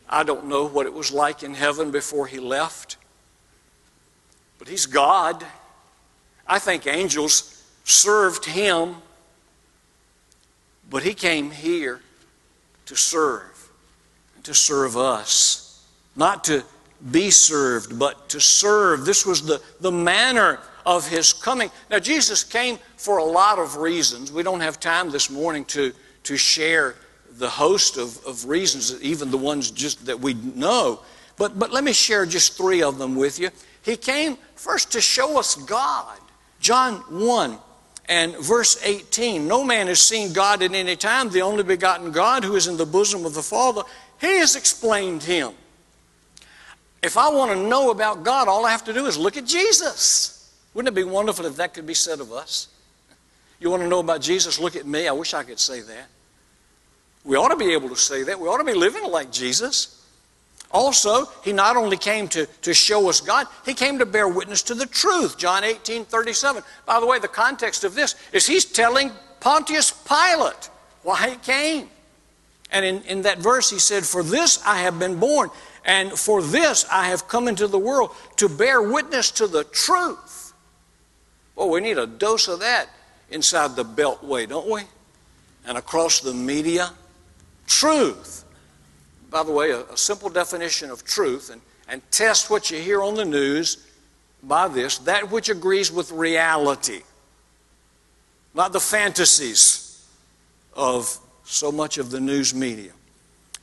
I 0.10 0.24
don't 0.24 0.48
know 0.48 0.68
what 0.68 0.86
it 0.86 0.94
was 0.94 1.14
like 1.14 1.44
in 1.44 1.54
heaven 1.54 1.92
before 1.92 2.28
he 2.28 2.38
left, 2.38 2.98
but 4.58 4.68
he's 4.68 4.86
God. 4.86 5.46
I 6.46 6.60
think 6.60 6.88
angels 6.88 7.64
served 7.86 8.44
him, 8.44 8.96
but 10.90 11.04
he 11.04 11.14
came 11.14 11.52
here 11.52 12.02
to 12.88 12.98
serve, 12.98 13.72
to 14.44 14.54
serve 14.54 14.98
us, 14.98 15.82
not 16.18 16.44
to 16.44 16.66
be 17.12 17.32
served, 17.32 17.98
but 17.98 18.28
to 18.28 18.42
serve. 18.42 19.06
This 19.06 19.26
was 19.26 19.44
the, 19.44 19.62
the 19.80 19.94
manner 19.94 20.60
of 20.86 21.08
his 21.08 21.32
coming. 21.32 21.72
Now, 21.90 22.00
Jesus 22.00 22.44
came 22.44 22.78
for 22.98 23.20
a 23.20 23.24
lot 23.24 23.58
of 23.58 23.78
reasons. 23.78 24.34
We 24.34 24.44
don't 24.44 24.60
have 24.60 24.82
time 24.82 25.12
this 25.12 25.30
morning 25.30 25.64
to, 25.68 25.94
to 26.24 26.36
share 26.36 26.96
the 27.40 27.50
host 27.50 27.98
of, 27.98 28.24
of 28.26 28.46
reasons, 28.46 29.02
even 29.02 29.32
the 29.32 29.38
ones 29.38 29.72
just 29.72 30.06
that 30.06 30.20
we 30.20 30.34
know. 30.34 31.00
But, 31.38 31.58
but 31.58 31.72
let 31.72 31.84
me 31.84 31.94
share 31.94 32.26
just 32.26 32.58
three 32.58 32.84
of 32.84 32.98
them 32.98 33.16
with 33.16 33.40
you. 33.40 33.50
He 33.82 33.96
came 33.96 34.38
first 34.56 34.92
to 34.92 35.02
show 35.02 35.40
us 35.40 35.56
God. 35.56 36.20
John 36.60 36.96
1 37.10 37.58
and 38.10 38.36
verse 38.38 38.84
18 38.84 39.48
No 39.48 39.64
man 39.64 39.88
has 39.88 40.02
seen 40.02 40.34
God 40.34 40.62
at 40.62 40.74
any 40.74 40.96
time, 40.96 41.30
the 41.30 41.42
only 41.42 41.64
begotten 41.64 42.12
God 42.12 42.44
who 42.44 42.56
is 42.56 42.68
in 42.68 42.76
the 42.76 42.86
bosom 42.86 43.26
of 43.26 43.34
the 43.34 43.42
Father. 43.42 43.84
He 44.20 44.38
has 44.40 44.56
explained 44.56 45.24
him. 45.24 45.54
If 47.02 47.16
I 47.16 47.30
want 47.30 47.52
to 47.52 47.58
know 47.58 47.92
about 47.92 48.24
God, 48.24 48.50
all 48.50 48.66
I 48.66 48.72
have 48.72 48.84
to 48.86 48.94
do 48.94 49.06
is 49.06 49.18
look 49.18 49.38
at 49.38 49.46
Jesus. 49.46 50.54
Wouldn't 50.74 50.92
it 50.92 50.96
be 50.96 51.10
wonderful 51.10 51.46
if 51.46 51.56
that 51.56 51.74
could 51.74 51.88
be 51.88 51.94
said 51.94 52.20
of 52.20 52.34
us? 52.34 52.68
You 53.62 53.70
want 53.70 53.84
to 53.84 53.88
know 53.88 54.00
about 54.00 54.22
Jesus? 54.22 54.60
Look 54.60 54.76
at 54.76 54.86
me. 54.86 55.08
I 55.08 55.14
wish 55.14 55.34
I 55.34 55.44
could 55.44 55.60
say 55.60 55.80
that. 55.82 56.08
We 57.26 57.36
ought 57.36 57.50
to 57.50 57.58
be 57.58 57.74
able 57.74 57.90
to 57.90 57.96
say 57.96 58.24
that. 58.24 58.40
We 58.40 58.48
ought 58.48 58.58
to 58.58 58.64
be 58.64 58.74
living 58.74 59.04
like 59.04 59.32
Jesus. 59.32 59.96
Also, 60.72 61.26
he 61.44 61.52
not 61.52 61.78
only 61.78 61.98
came 61.98 62.28
to, 62.30 62.46
to 62.62 62.74
show 62.74 63.10
us 63.10 63.22
God, 63.22 63.48
he 63.66 63.74
came 63.74 63.98
to 64.00 64.06
bear 64.06 64.28
witness 64.28 64.62
to 64.64 64.76
the 64.76 64.86
truth. 64.86 65.38
John 65.38 65.64
18, 65.64 66.06
37. 66.06 66.64
By 66.86 67.00
the 67.00 67.08
way, 67.08 67.20
the 67.20 67.28
context 67.28 67.84
of 67.84 67.96
this 67.96 68.16
is 68.32 68.46
he's 68.46 68.66
telling 68.66 69.12
Pontius 69.40 69.92
Pilate 69.92 70.70
why 71.04 71.30
he 71.30 71.36
came. 71.38 71.90
And 72.72 72.86
in, 72.86 73.02
in 73.04 73.22
that 73.24 73.40
verse, 73.40 73.70
he 73.70 73.80
said, 73.80 74.06
For 74.06 74.22
this 74.22 74.62
I 74.64 74.82
have 74.82 75.00
been 75.00 75.20
born, 75.20 75.50
and 75.86 76.12
for 76.12 76.44
this 76.44 76.86
I 76.92 77.08
have 77.08 77.28
come 77.28 77.48
into 77.48 77.68
the 77.68 77.80
world 77.80 78.12
to 78.38 78.48
bear 78.48 78.82
witness 78.82 79.32
to 79.32 79.48
the 79.48 79.64
truth. 79.64 80.54
Well, 81.56 81.70
we 81.70 81.82
need 81.82 81.98
a 81.98 82.06
dose 82.06 82.48
of 82.48 82.60
that 82.60 82.90
inside 83.32 83.76
the 83.76 83.84
beltway, 83.84 84.48
don't 84.48 84.70
we? 84.70 84.84
And 85.66 85.80
across 85.80 86.20
the 86.20 86.34
media. 86.34 86.92
Truth. 87.70 88.44
By 89.30 89.44
the 89.44 89.52
way, 89.52 89.72
a, 89.72 89.84
a 89.84 89.96
simple 89.96 90.30
definition 90.30 90.90
of 90.90 91.06
truth, 91.06 91.52
and, 91.52 91.62
and 91.88 92.02
test 92.12 92.50
what 92.50 92.70
you 92.70 92.80
hear 92.80 93.02
on 93.02 93.16
the 93.16 93.24
news 93.24 93.86
by 94.44 94.68
this 94.68 94.98
that 95.00 95.32
which 95.32 95.50
agrees 95.50 95.92
with 95.92 96.12
reality, 96.12 97.02
not 98.54 98.74
the 98.74 98.80
fantasies 98.80 100.06
of 100.74 101.18
so 101.44 101.72
much 101.72 101.98
of 101.98 102.10
the 102.12 102.20
news 102.20 102.54
media. 102.54 102.92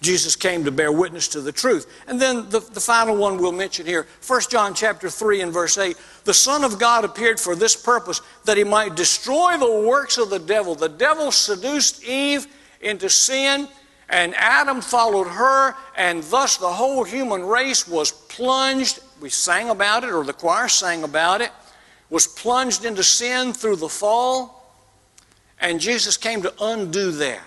Jesus 0.02 0.36
came 0.36 0.64
to 0.64 0.70
bear 0.70 0.92
witness 0.92 1.26
to 1.28 1.40
the 1.40 1.52
truth. 1.52 1.90
And 2.06 2.20
then 2.20 2.48
the, 2.50 2.60
the 2.60 2.80
final 2.80 3.16
one 3.16 3.38
we'll 3.38 3.52
mention 3.52 3.86
here, 3.86 4.06
1 4.26 4.40
John 4.50 4.74
chapter 4.74 5.08
3 5.08 5.40
and 5.40 5.52
verse 5.52 5.78
8. 5.78 5.96
The 6.24 6.34
Son 6.34 6.64
of 6.64 6.78
God 6.78 7.04
appeared 7.04 7.40
for 7.40 7.56
this 7.56 7.74
purpose, 7.74 8.20
that 8.44 8.58
he 8.58 8.64
might 8.64 8.94
destroy 8.94 9.56
the 9.56 9.86
works 9.88 10.18
of 10.18 10.28
the 10.28 10.38
devil. 10.38 10.74
The 10.74 10.90
devil 10.90 11.32
seduced 11.32 12.04
Eve 12.04 12.46
into 12.82 13.08
sin, 13.08 13.68
and 14.08 14.34
Adam 14.36 14.80
followed 14.80 15.28
her, 15.28 15.74
and 15.96 16.22
thus 16.24 16.56
the 16.56 16.72
whole 16.72 17.04
human 17.04 17.42
race 17.42 17.88
was 17.88 18.12
plunged. 18.12 19.00
We 19.20 19.30
sang 19.30 19.70
about 19.70 20.04
it, 20.04 20.10
or 20.10 20.24
the 20.24 20.32
choir 20.32 20.68
sang 20.68 21.02
about 21.02 21.40
it, 21.40 21.50
was 22.08 22.26
plunged 22.26 22.84
into 22.84 23.02
sin 23.02 23.52
through 23.52 23.76
the 23.76 23.88
fall. 23.88 24.52
And 25.60 25.80
Jesus 25.80 26.16
came 26.16 26.42
to 26.42 26.52
undo 26.60 27.10
that 27.12 27.42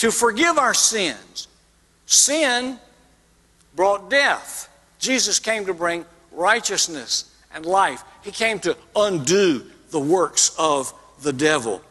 to 0.00 0.10
forgive 0.10 0.56
our 0.56 0.74
sins. 0.74 1.48
Sin 2.06 2.78
brought 3.76 4.08
death. 4.08 4.68
Jesus 4.98 5.38
came 5.38 5.66
to 5.66 5.74
bring 5.74 6.06
righteousness 6.32 7.34
and 7.52 7.66
life. 7.66 8.02
He 8.22 8.30
came 8.30 8.58
to 8.60 8.76
undo 8.96 9.64
the 9.90 10.00
works 10.00 10.54
of 10.58 10.94
the 11.22 11.32
devil. 11.32 11.82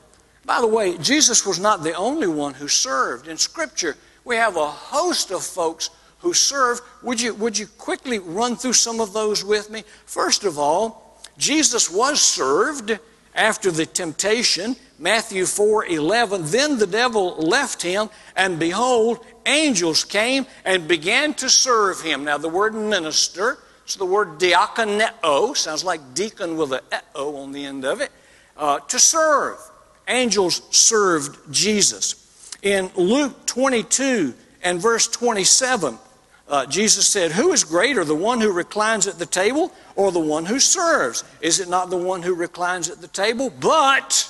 By 0.49 0.61
the 0.61 0.67
way, 0.67 0.97
Jesus 0.97 1.45
was 1.45 1.59
not 1.59 1.83
the 1.83 1.93
only 1.93 2.25
one 2.25 2.55
who 2.55 2.67
served. 2.67 3.27
In 3.27 3.37
Scripture, 3.37 3.95
we 4.25 4.35
have 4.37 4.57
a 4.57 4.65
host 4.65 5.29
of 5.29 5.43
folks 5.43 5.91
who 6.21 6.33
serve. 6.33 6.81
Would 7.03 7.21
you, 7.21 7.35
would 7.35 7.55
you 7.55 7.67
quickly 7.67 8.17
run 8.17 8.55
through 8.55 8.73
some 8.73 8.99
of 8.99 9.13
those 9.13 9.45
with 9.45 9.69
me? 9.69 9.83
First 10.07 10.45
of 10.45 10.57
all, 10.57 11.21
Jesus 11.37 11.87
was 11.87 12.19
served 12.19 12.97
after 13.35 13.69
the 13.69 13.85
temptation 13.85 14.75
Matthew 14.97 15.45
4 15.45 15.85
11. 15.85 16.45
Then 16.45 16.79
the 16.79 16.87
devil 16.87 17.35
left 17.35 17.83
him, 17.83 18.09
and 18.35 18.57
behold, 18.57 19.23
angels 19.45 20.03
came 20.03 20.47
and 20.65 20.87
began 20.87 21.35
to 21.35 21.47
serve 21.47 22.01
him. 22.01 22.23
Now, 22.23 22.39
the 22.39 22.49
word 22.49 22.73
minister, 22.73 23.59
it's 23.83 23.97
the 23.97 24.03
word 24.03 24.39
diakoneo, 24.39 25.55
sounds 25.55 25.83
like 25.83 26.15
deacon 26.15 26.57
with 26.57 26.71
a 26.71 26.81
o 27.13 27.35
on 27.35 27.51
the 27.51 27.63
end 27.63 27.85
of 27.85 28.01
it, 28.01 28.09
uh, 28.57 28.79
to 28.79 28.97
serve. 28.97 29.59
Angels 30.09 30.61
served 30.71 31.53
Jesus. 31.53 32.55
In 32.61 32.89
Luke 32.95 33.45
22 33.45 34.33
and 34.63 34.81
verse 34.81 35.07
27, 35.07 35.97
uh, 36.49 36.65
Jesus 36.65 37.07
said, 37.07 37.31
Who 37.31 37.53
is 37.53 37.63
greater, 37.63 38.03
the 38.03 38.15
one 38.15 38.41
who 38.41 38.51
reclines 38.51 39.07
at 39.07 39.19
the 39.19 39.25
table 39.25 39.71
or 39.95 40.11
the 40.11 40.19
one 40.19 40.45
who 40.45 40.59
serves? 40.59 41.23
Is 41.41 41.59
it 41.59 41.69
not 41.69 41.89
the 41.89 41.97
one 41.97 42.23
who 42.23 42.33
reclines 42.33 42.89
at 42.89 43.01
the 43.01 43.07
table? 43.07 43.51
But 43.51 44.29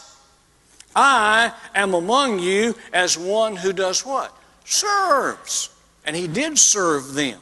I 0.95 1.53
am 1.73 1.93
among 1.93 2.39
you 2.39 2.75
as 2.91 3.17
one 3.17 3.55
who 3.55 3.71
does 3.71 4.05
what? 4.05 4.35
Serves. 4.65 5.69
And 6.05 6.15
he 6.15 6.27
did 6.27 6.59
serve 6.59 7.13
them. 7.13 7.39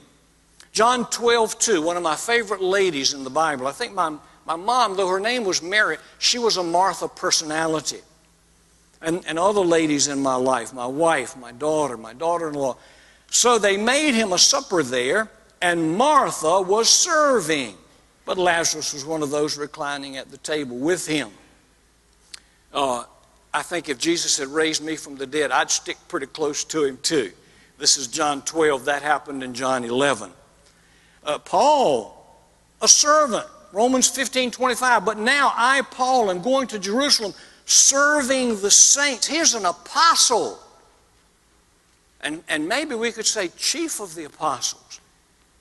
John 0.73 1.09
12, 1.09 1.57
2, 1.57 1.81
one 1.81 1.97
of 1.97 2.03
my 2.03 2.15
favorite 2.15 2.61
ladies 2.61 3.13
in 3.13 3.23
the 3.23 3.31
Bible. 3.31 3.65
I 3.65 3.71
think 3.71 3.93
my, 3.93 4.15
my 4.45 4.55
mom, 4.55 4.95
though 4.95 5.07
her 5.07 5.19
name 5.19 5.43
was 5.43 5.63
Mary, 5.63 5.97
she 6.19 6.37
was 6.37 6.57
a 6.57 6.63
Martha 6.63 7.07
personality. 7.07 8.01
And, 9.01 9.23
and 9.27 9.37
other 9.37 9.61
ladies 9.61 10.07
in 10.07 10.19
my 10.19 10.35
life, 10.35 10.73
my 10.73 10.87
wife, 10.87 11.37
my 11.37 11.51
daughter, 11.51 11.97
my 11.97 12.13
daughter 12.13 12.49
in 12.49 12.55
law. 12.55 12.77
So 13.29 13.59
they 13.59 13.77
made 13.77 14.13
him 14.13 14.33
a 14.33 14.37
supper 14.37 14.81
there, 14.81 15.29
and 15.61 15.95
Martha 15.95 16.61
was 16.61 16.89
serving. 16.89 17.75
But 18.25 18.37
Lazarus 18.37 18.93
was 18.93 19.05
one 19.05 19.21
of 19.21 19.29
those 19.29 19.57
reclining 19.57 20.17
at 20.17 20.31
the 20.31 20.37
table 20.37 20.77
with 20.77 21.07
him. 21.07 21.29
Uh, 22.73 23.05
I 23.53 23.61
think 23.61 23.89
if 23.89 23.97
Jesus 23.97 24.37
had 24.37 24.49
raised 24.49 24.83
me 24.83 24.95
from 24.95 25.15
the 25.15 25.25
dead, 25.25 25.51
I'd 25.51 25.71
stick 25.71 25.97
pretty 26.07 26.27
close 26.27 26.63
to 26.65 26.83
him 26.83 26.97
too. 27.01 27.31
This 27.77 27.97
is 27.97 28.07
John 28.07 28.41
12. 28.41 28.85
That 28.85 29.01
happened 29.01 29.43
in 29.43 29.53
John 29.53 29.83
11. 29.83 30.31
Uh, 31.23 31.39
Paul, 31.39 32.25
a 32.81 32.87
servant, 32.87 33.45
Romans 33.71 34.09
15 34.09 34.51
25. 34.51 35.05
But 35.05 35.17
now 35.17 35.51
I, 35.55 35.81
Paul, 35.81 36.29
am 36.29 36.41
going 36.41 36.67
to 36.67 36.79
Jerusalem 36.79 37.33
serving 37.67 38.61
the 38.61 38.71
saints. 38.71 39.27
Here's 39.27 39.53
an 39.53 39.65
apostle. 39.65 40.59
And, 42.21 42.43
and 42.49 42.67
maybe 42.67 42.95
we 42.95 43.11
could 43.11 43.27
say 43.27 43.49
chief 43.49 43.99
of 43.99 44.15
the 44.15 44.23
apostles. 44.23 44.99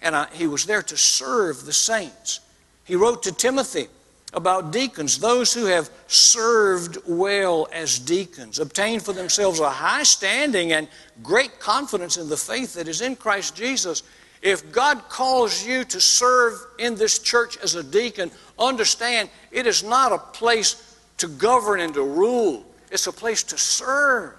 And 0.00 0.16
I, 0.16 0.28
he 0.32 0.46
was 0.46 0.64
there 0.64 0.82
to 0.82 0.96
serve 0.96 1.66
the 1.66 1.72
saints. 1.72 2.40
He 2.84 2.96
wrote 2.96 3.24
to 3.24 3.32
Timothy, 3.32 3.88
about 4.32 4.70
deacons, 4.70 5.18
those 5.18 5.52
who 5.52 5.64
have 5.64 5.90
served 6.08 6.98
well 7.06 7.68
as 7.72 7.98
deacons, 7.98 8.58
obtained 8.58 9.02
for 9.02 9.12
themselves 9.12 9.60
a 9.60 9.70
high 9.70 10.02
standing 10.02 10.72
and 10.72 10.88
great 11.22 11.58
confidence 11.58 12.18
in 12.18 12.28
the 12.28 12.36
faith 12.36 12.74
that 12.74 12.86
is 12.86 13.00
in 13.00 13.16
Christ 13.16 13.56
Jesus. 13.56 14.02
If 14.42 14.70
God 14.70 15.08
calls 15.08 15.66
you 15.66 15.84
to 15.84 16.00
serve 16.00 16.54
in 16.78 16.96
this 16.96 17.18
church 17.18 17.56
as 17.58 17.74
a 17.74 17.82
deacon, 17.82 18.30
understand 18.58 19.30
it 19.50 19.66
is 19.66 19.82
not 19.82 20.12
a 20.12 20.18
place 20.18 20.85
to 21.18 21.28
govern 21.28 21.80
and 21.80 21.94
to 21.94 22.02
rule, 22.02 22.64
it's 22.90 23.06
a 23.06 23.12
place 23.12 23.42
to 23.44 23.58
serve, 23.58 24.34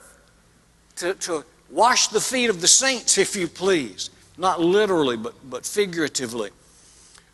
to, 0.98 1.14
to 1.16 1.44
wash 1.70 2.08
the 2.08 2.22
feet 2.22 2.50
of 2.50 2.62
the 2.62 2.68
saints, 2.68 3.18
if 3.18 3.36
you 3.36 3.48
please. 3.48 4.10
Not 4.38 4.62
literally, 4.62 5.18
but, 5.18 5.34
but 5.50 5.66
figuratively. 5.66 6.52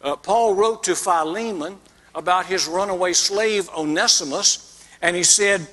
Uh, 0.02 0.16
Paul 0.16 0.56
wrote 0.56 0.84
to 0.86 0.96
Philemon 0.96 1.78
about 2.16 2.46
his 2.46 2.68
runaway 2.68 3.14
slave 3.14 3.70
Onesimus, 3.76 4.86
and 5.02 5.16
he 5.16 5.24
said, 5.24 5.68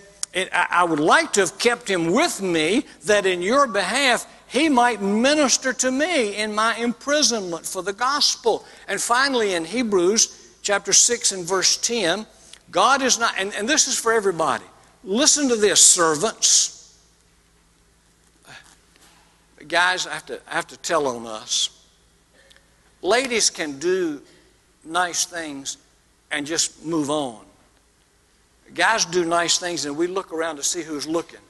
I 0.53 0.85
would 0.85 1.01
like 1.01 1.33
to 1.35 1.41
have 1.41 1.59
kept 1.59 1.89
him 1.89 2.13
with 2.13 2.41
me 2.41 2.85
that 3.05 3.27
in 3.27 3.43
your 3.43 3.67
behalf 3.67 4.27
he 4.47 4.69
might 4.69 5.01
minister 5.01 5.73
to 5.73 5.91
me 5.91 6.37
in 6.37 6.55
my 6.55 6.77
imprisonment 6.77 7.67
for 7.67 7.83
the 7.83 7.93
gospel. 7.93 8.65
And 8.87 9.01
finally, 9.01 9.55
in 9.55 9.65
Hebrews 9.65 10.59
chapter 10.63 10.93
6 10.93 11.33
and 11.33 11.45
verse 11.45 11.77
10, 11.77 12.27
God 12.71 13.03
is 13.03 13.19
not, 13.19 13.35
and, 13.39 13.53
and 13.55 13.69
this 13.69 13.89
is 13.89 13.99
for 13.99 14.13
everybody. 14.13 14.65
Listen 15.03 15.49
to 15.49 15.57
this, 15.57 15.85
servants. 15.85 16.99
Guys, 19.67 20.07
I 20.07 20.15
have 20.15 20.27
to, 20.27 20.41
I 20.49 20.55
have 20.55 20.67
to 20.69 20.77
tell 20.77 21.07
on 21.07 21.27
us. 21.27 21.85
Ladies 23.03 23.51
can 23.51 23.79
do 23.79 24.21
nice 24.85 25.25
things 25.25 25.79
and 26.31 26.47
just 26.47 26.85
move 26.85 27.11
on. 27.11 27.45
Guys 28.75 29.05
do 29.05 29.25
nice 29.25 29.59
things 29.59 29.85
and 29.85 29.97
we 29.97 30.07
look 30.07 30.33
around 30.33 30.57
to 30.57 30.63
see 30.63 30.83
who's 30.83 31.07
looking. 31.07 31.41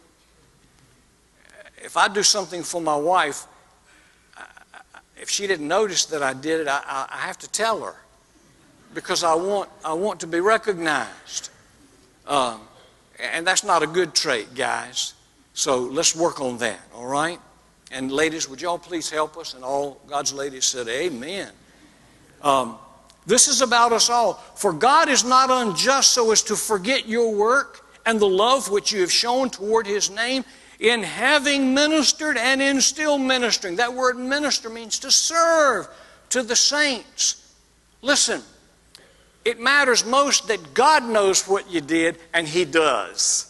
If 1.83 1.97
I 1.97 2.09
do 2.09 2.23
something 2.23 2.63
for 2.63 2.81
my 2.81 2.97
wife, 2.97 3.47
if 5.17 5.29
she 5.29 5.47
didn't 5.47 5.69
notice 5.69 6.07
that 6.07 6.23
I 6.23 6.33
did 6.33 6.61
it, 6.61 6.69
I, 6.69 6.83
I, 6.87 7.09
I 7.11 7.19
have 7.27 7.39
to 7.39 7.49
tell 7.49 7.81
her 7.83 7.95
because 8.95 9.25
I 9.25 9.35
want, 9.35 9.71
I 9.85 9.93
want 9.93 10.21
to 10.21 10.27
be 10.27 10.41
recognized. 10.41 11.51
Um, 12.27 12.61
and 13.19 13.47
that's 13.47 13.65
not 13.65 13.83
a 13.83 13.87
good 13.87 14.15
trait, 14.15 14.55
guys. 14.55 15.15
So 15.53 15.81
let's 15.81 16.17
work 16.17 16.41
on 16.41 16.59
that, 16.59 16.81
all 16.95 17.07
right? 17.07 17.39
And 17.91 18.11
ladies, 18.11 18.49
would 18.49 18.61
y'all 18.61 18.79
please 18.79 19.11
help 19.11 19.37
us? 19.37 19.55
And 19.55 19.65
all 19.65 20.01
God's 20.07 20.33
ladies 20.33 20.65
said, 20.65 20.89
Amen. 20.89 21.51
Um, 22.41 22.79
this 23.27 23.49
is 23.49 23.61
about 23.61 23.93
us 23.93 24.09
all. 24.09 24.35
For 24.55 24.73
God 24.73 25.09
is 25.09 25.25
not 25.25 25.51
unjust 25.51 26.13
so 26.13 26.31
as 26.31 26.43
to 26.45 26.57
forget 26.57 27.07
your 27.07 27.35
work 27.35 27.87
and 28.07 28.19
the 28.19 28.29
love 28.29 28.71
which 28.71 28.93
you 28.93 29.01
have 29.01 29.13
shown 29.13 29.51
toward 29.51 29.87
His 29.87 30.11
name 30.11 30.45
in 30.79 31.03
having 31.03 31.75
ministered 31.75 32.39
and 32.39 32.63
in 32.63 32.81
still 32.81 33.19
ministering. 33.19 33.77
That 33.77 33.93
word 33.93 34.19
minister 34.19 34.71
means 34.71 34.99
to 35.01 35.11
serve 35.11 35.89
to 36.31 36.43
the 36.43 36.57
saints. 36.57 37.55
Listen, 38.01 38.43
it 39.51 39.61
matters 39.61 40.07
most 40.07 40.47
that 40.47 40.75
God 40.75 41.03
knows 41.05 41.47
what 41.49 41.71
you 41.71 41.81
did 41.81 42.19
and 42.33 42.47
He 42.47 42.65
does. 42.65 43.47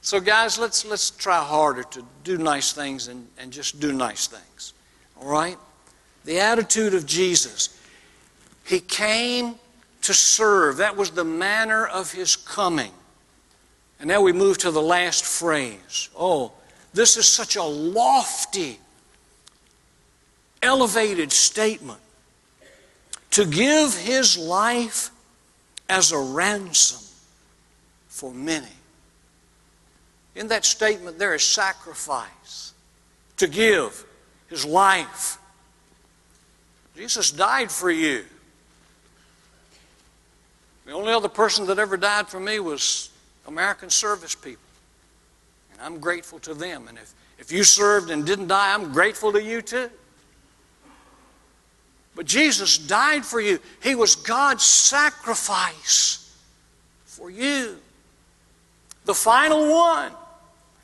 So, 0.00 0.20
guys, 0.20 0.58
let's, 0.58 0.84
let's 0.86 1.10
try 1.10 1.42
harder 1.42 1.82
to 1.82 2.04
do 2.24 2.38
nice 2.38 2.72
things 2.72 3.08
and, 3.08 3.26
and 3.36 3.52
just 3.52 3.80
do 3.80 3.92
nice 3.92 4.28
things. 4.28 4.72
All 5.20 5.28
right? 5.28 5.58
The 6.24 6.38
attitude 6.38 6.94
of 6.94 7.04
Jesus. 7.04 7.76
He 8.64 8.78
came 8.78 9.56
to 10.02 10.14
serve. 10.14 10.78
That 10.78 10.96
was 10.96 11.10
the 11.10 11.24
manner 11.24 11.84
of 11.84 12.12
his 12.12 12.36
coming. 12.36 12.92
And 13.98 14.08
now 14.08 14.22
we 14.22 14.32
move 14.32 14.56
to 14.58 14.70
the 14.70 14.80
last 14.80 15.24
phrase. 15.24 16.08
Oh, 16.16 16.52
this 16.94 17.16
is 17.16 17.28
such 17.28 17.56
a 17.56 17.62
lofty, 17.62 18.78
elevated 20.62 21.32
statement. 21.32 22.00
To 23.32 23.44
give 23.44 23.96
his 23.96 24.38
life 24.38 25.10
as 25.90 26.12
a 26.12 26.18
ransom 26.18 27.00
for 28.08 28.32
many. 28.32 28.66
In 30.36 30.48
that 30.48 30.64
statement, 30.64 31.18
there 31.18 31.34
is 31.34 31.42
sacrifice 31.42 32.72
to 33.38 33.48
give 33.48 34.06
his 34.48 34.64
life. 34.64 35.38
Jesus 36.96 37.32
died 37.32 37.70
for 37.70 37.90
you. 37.90 38.24
The 40.86 40.92
only 40.92 41.12
other 41.12 41.28
person 41.28 41.66
that 41.66 41.78
ever 41.78 41.96
died 41.96 42.28
for 42.28 42.38
me 42.38 42.60
was 42.60 43.10
American 43.46 43.90
service 43.90 44.34
people. 44.34 44.62
And 45.72 45.80
I'm 45.82 45.98
grateful 45.98 46.38
to 46.40 46.54
them. 46.54 46.86
And 46.88 46.98
if, 46.98 47.14
if 47.38 47.50
you 47.50 47.64
served 47.64 48.10
and 48.10 48.24
didn't 48.24 48.48
die, 48.48 48.72
I'm 48.72 48.92
grateful 48.92 49.32
to 49.32 49.42
you 49.42 49.60
too. 49.60 49.90
But 52.20 52.26
Jesus 52.26 52.76
died 52.76 53.24
for 53.24 53.40
you. 53.40 53.60
He 53.82 53.94
was 53.94 54.14
God's 54.14 54.62
sacrifice 54.62 56.38
for 57.06 57.30
you. 57.30 57.78
The 59.06 59.14
final 59.14 59.70
one. 59.70 60.12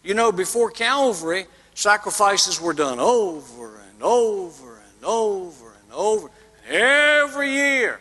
You 0.03 0.15
know, 0.15 0.33
before 0.33 0.71
Calvary, 0.71 1.45
sacrifices 1.75 2.59
were 2.59 2.73
done 2.73 2.99
over 2.99 3.83
and 3.91 4.03
over 4.03 4.77
and 4.77 5.05
over 5.05 5.75
and 5.85 5.93
over. 5.93 6.31
And 6.67 6.75
Every 6.75 7.51
year, 7.51 8.01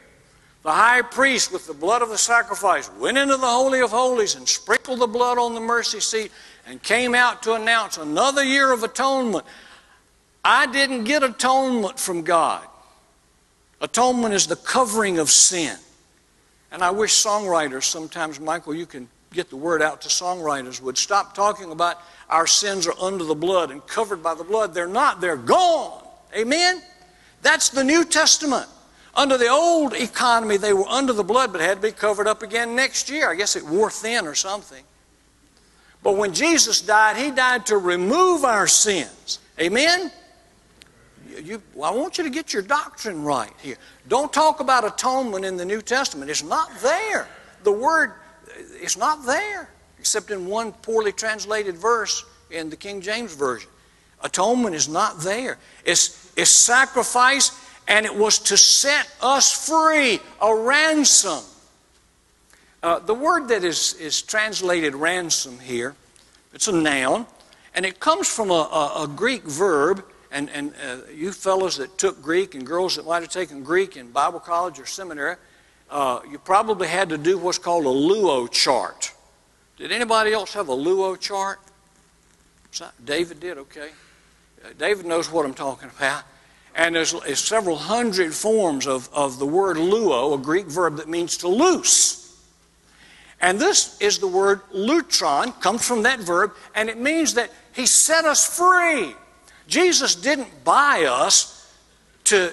the 0.63 0.71
high 0.71 1.01
priest, 1.01 1.51
with 1.51 1.67
the 1.67 1.73
blood 1.73 2.01
of 2.01 2.07
the 2.07 2.17
sacrifice, 2.17 2.89
went 3.01 3.17
into 3.17 3.35
the 3.35 3.47
Holy 3.47 3.81
of 3.81 3.91
Holies 3.91 4.35
and 4.35 4.47
sprinkled 4.47 5.01
the 5.01 5.07
blood 5.07 5.37
on 5.37 5.53
the 5.53 5.59
mercy 5.59 5.99
seat 5.99 6.31
and 6.65 6.81
came 6.81 7.13
out 7.13 7.43
to 7.43 7.55
announce 7.55 7.97
another 7.97 8.45
year 8.45 8.71
of 8.71 8.83
atonement. 8.83 9.45
I 10.41 10.67
didn't 10.67 11.03
get 11.03 11.21
atonement 11.21 11.99
from 11.99 12.21
God. 12.21 12.65
Atonement 13.85 14.33
is 14.33 14.47
the 14.47 14.55
covering 14.55 15.19
of 15.19 15.29
sin. 15.29 15.77
And 16.71 16.81
I 16.81 16.89
wish 16.89 17.11
songwriters 17.11 17.83
sometimes, 17.83 18.39
Michael, 18.39 18.73
you 18.73 18.87
can 18.87 19.07
get 19.31 19.51
the 19.51 19.55
word 19.55 19.83
out 19.83 20.01
to 20.01 20.09
songwriters 20.09 20.81
would 20.81 20.97
stop 20.97 21.35
talking 21.35 21.71
about 21.71 22.01
our 22.27 22.47
sins 22.47 22.87
are 22.87 22.99
under 22.99 23.23
the 23.23 23.35
blood 23.35 23.69
and 23.69 23.85
covered 23.85 24.23
by 24.23 24.33
the 24.33 24.43
blood. 24.43 24.73
They're 24.73 24.87
not, 24.87 25.21
they're 25.21 25.37
gone. 25.37 26.03
Amen? 26.35 26.81
That's 27.43 27.69
the 27.69 27.83
New 27.83 28.03
Testament. 28.03 28.65
Under 29.13 29.37
the 29.37 29.49
old 29.49 29.93
economy, 29.93 30.57
they 30.57 30.73
were 30.73 30.87
under 30.87 31.13
the 31.13 31.23
blood 31.23 31.51
but 31.51 31.61
had 31.61 31.75
to 31.75 31.87
be 31.87 31.91
covered 31.91 32.27
up 32.27 32.41
again 32.41 32.75
next 32.75 33.07
year. 33.07 33.29
I 33.29 33.35
guess 33.35 33.55
it 33.55 33.63
wore 33.63 33.91
thin 33.91 34.25
or 34.25 34.33
something. 34.33 34.83
But 36.01 36.17
when 36.17 36.33
Jesus 36.33 36.81
died, 36.81 37.17
He 37.17 37.29
died 37.29 37.67
to 37.67 37.77
remove 37.77 38.45
our 38.45 38.65
sins. 38.65 39.37
Amen? 39.59 40.11
You, 41.43 41.61
well, 41.73 41.91
I 41.91 41.95
want 41.95 42.17
you 42.17 42.23
to 42.23 42.29
get 42.29 42.53
your 42.53 42.61
doctrine 42.61 43.23
right 43.23 43.51
here. 43.61 43.77
Don't 44.07 44.31
talk 44.31 44.59
about 44.59 44.85
atonement 44.85 45.45
in 45.45 45.57
the 45.57 45.65
New 45.65 45.81
Testament. 45.81 46.29
It's 46.31 46.43
not 46.43 46.69
there. 46.81 47.27
The 47.63 47.71
word 47.71 48.13
it's 48.57 48.97
not 48.97 49.25
there, 49.25 49.69
except 49.99 50.31
in 50.31 50.45
one 50.47 50.71
poorly 50.71 51.11
translated 51.11 51.75
verse 51.75 52.23
in 52.51 52.69
the 52.69 52.75
King 52.75 53.01
James 53.01 53.35
Version. 53.35 53.69
Atonement 54.21 54.75
is 54.75 54.87
not 54.87 55.19
there. 55.19 55.57
It's, 55.83 56.31
it's 56.35 56.49
sacrifice, 56.49 57.51
and 57.87 58.05
it 58.05 58.15
was 58.15 58.39
to 58.39 58.57
set 58.57 59.07
us 59.21 59.67
free, 59.67 60.19
a 60.41 60.55
ransom. 60.55 61.43
Uh, 62.81 62.99
the 62.99 63.13
word 63.13 63.47
that 63.49 63.63
is, 63.63 63.93
is 63.93 64.21
translated 64.21 64.95
ransom 64.95 65.59
here, 65.59 65.95
it's 66.53 66.67
a 66.67 66.71
noun, 66.71 67.25
and 67.73 67.85
it 67.85 67.99
comes 67.99 68.27
from 68.27 68.51
a, 68.51 68.53
a, 68.53 69.03
a 69.03 69.07
Greek 69.07 69.43
verb. 69.43 70.05
And, 70.35 70.49
and 70.49 70.73
uh, 70.85 70.97
you 71.15 71.31
fellows 71.31 71.77
that 71.77 71.97
took 71.97 72.21
Greek 72.21 72.55
and 72.55 72.67
girls 72.67 72.97
that 72.97 73.05
might 73.05 73.21
have 73.21 73.31
taken 73.31 73.63
Greek 73.63 73.95
in 73.95 74.11
Bible 74.11 74.41
college 74.41 74.77
or 74.81 74.85
seminary, 74.85 75.37
uh, 75.89 76.19
you 76.29 76.37
probably 76.39 76.89
had 76.89 77.07
to 77.07 77.17
do 77.17 77.37
what's 77.37 77.57
called 77.57 77.85
a 77.85 77.87
luo 77.87 78.51
chart. 78.51 79.13
Did 79.77 79.93
anybody 79.93 80.33
else 80.33 80.53
have 80.53 80.67
a 80.67 80.75
luo 80.75 81.17
chart? 81.17 81.59
David 83.05 83.39
did, 83.39 83.57
okay. 83.59 83.91
Uh, 84.61 84.71
David 84.77 85.05
knows 85.05 85.31
what 85.31 85.45
I'm 85.45 85.53
talking 85.53 85.89
about. 85.97 86.23
And 86.75 86.95
there's, 86.95 87.13
there's, 87.13 87.39
several 87.39 87.77
hundred 87.77 88.33
forms 88.33 88.87
of, 88.87 89.07
of 89.13 89.39
the 89.39 89.45
word 89.45 89.77
luo, 89.77 90.33
a 90.33 90.37
Greek 90.37 90.65
verb 90.65 90.97
that 90.97 91.07
means 91.07 91.37
to 91.37 91.47
loose. 91.47 92.37
And 93.39 93.57
this 93.57 93.97
is 94.01 94.19
the 94.19 94.27
word 94.27 94.59
lutron, 94.73 95.57
comes 95.61 95.87
from 95.87 96.03
that 96.03 96.19
verb, 96.19 96.51
and 96.75 96.89
it 96.89 96.97
means 96.97 97.35
that 97.35 97.51
he 97.73 97.85
set 97.85 98.25
us 98.25 98.45
free. 98.45 99.15
Jesus 99.67 100.15
didn't 100.15 100.63
buy 100.63 101.05
us 101.05 101.73
to, 102.25 102.51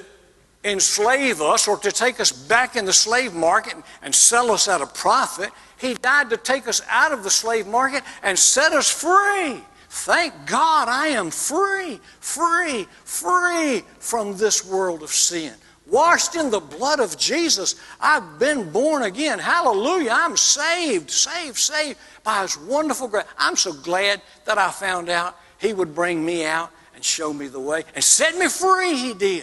enslave 0.65 1.41
us 1.41 1.67
or 1.67 1.77
to 1.79 1.91
take 1.91 2.21
us 2.21 2.31
back 2.31 2.77
in 2.77 2.85
the 2.85 2.93
slave 2.93 3.35
market 3.35 3.75
and 4.03 4.15
sell 4.15 4.51
us 4.51 4.69
at 4.69 4.81
a 4.81 4.87
profit. 4.87 5.51
He 5.79 5.95
died 5.95 6.31
to 6.31 6.37
take 6.37 6.69
us 6.69 6.83
out 6.89 7.13
of 7.13 7.25
the 7.25 7.31
slave 7.31 7.67
market 7.67 8.05
and 8.23 8.39
set 8.39 8.73
us 8.73 8.89
free. 8.91 9.61
Thank 9.89 10.33
God 10.47 10.89
I 10.89 11.09
am 11.09 11.31
free, 11.31 12.01
free, 12.21 12.87
free 13.05 13.83
from 13.99 14.37
this 14.37 14.65
world 14.65 15.03
of 15.03 15.11
sin. 15.11 15.55
Washed 15.87 16.37
in 16.37 16.51
the 16.51 16.61
blood 16.61 17.01
of 17.01 17.19
Jesus, 17.19 17.75
I've 18.01 18.39
been 18.39 18.71
born 18.71 19.03
again. 19.03 19.39
Hallelujah. 19.39 20.13
I'm 20.13 20.37
saved, 20.37 21.11
saved, 21.11 21.59
saved 21.59 21.99
by 22.23 22.43
His 22.43 22.57
wonderful 22.57 23.09
grace. 23.09 23.27
I'm 23.37 23.57
so 23.57 23.73
glad 23.73 24.23
that 24.45 24.59
I 24.59 24.71
found 24.71 25.11
out 25.11 25.39
He 25.59 25.75
would 25.75 25.95
bring 25.95 26.25
me 26.25 26.47
out 26.47 26.71
and 27.03 27.07
show 27.07 27.33
me 27.33 27.49
the 27.49 27.59
way 27.59 27.83
and 27.97 28.05
set 28.05 28.37
me 28.37 28.47
free. 28.47 28.95
He 28.95 29.13
did. 29.13 29.43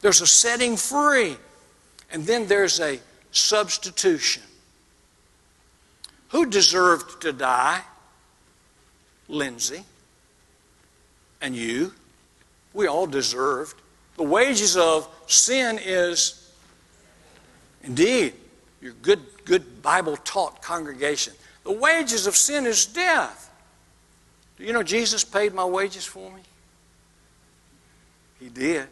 There's 0.00 0.22
a 0.22 0.26
setting 0.26 0.78
free, 0.78 1.36
and 2.10 2.24
then 2.24 2.46
there's 2.46 2.80
a 2.80 2.98
substitution. 3.32 4.42
Who 6.28 6.46
deserved 6.46 7.20
to 7.20 7.34
die? 7.34 7.82
Lindsay. 9.28 9.84
And 11.42 11.54
you. 11.54 11.92
We 12.72 12.86
all 12.86 13.06
deserved. 13.06 13.76
The 14.16 14.22
wages 14.22 14.78
of 14.78 15.06
sin 15.26 15.78
is, 15.84 16.50
indeed, 17.84 18.32
your 18.80 18.94
good, 19.02 19.20
good 19.44 19.82
Bible 19.82 20.16
taught 20.16 20.62
congregation. 20.62 21.34
The 21.64 21.72
wages 21.72 22.26
of 22.26 22.36
sin 22.36 22.64
is 22.64 22.86
death. 22.86 23.50
Do 24.56 24.64
you 24.64 24.72
know 24.72 24.82
Jesus 24.82 25.24
paid 25.24 25.52
my 25.52 25.66
wages 25.66 26.06
for 26.06 26.32
me? 26.32 26.40
He 28.40 28.48
did. 28.48 28.88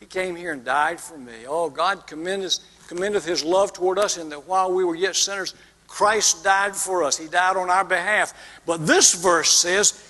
He 0.00 0.06
came 0.06 0.34
here 0.34 0.52
and 0.52 0.64
died 0.64 1.00
for 1.00 1.18
me. 1.18 1.44
Oh, 1.46 1.68
God 1.68 2.06
commendeth, 2.06 2.60
commendeth 2.88 3.24
His 3.24 3.44
love 3.44 3.72
toward 3.72 3.98
us 3.98 4.16
in 4.16 4.28
that 4.30 4.48
while 4.48 4.72
we 4.72 4.84
were 4.84 4.94
yet 4.94 5.16
sinners, 5.16 5.54
Christ 5.86 6.42
died 6.42 6.74
for 6.74 7.02
us. 7.02 7.18
He 7.18 7.28
died 7.28 7.56
on 7.56 7.68
our 7.68 7.84
behalf. 7.84 8.32
But 8.64 8.86
this 8.86 9.14
verse 9.14 9.50
says, 9.50 10.02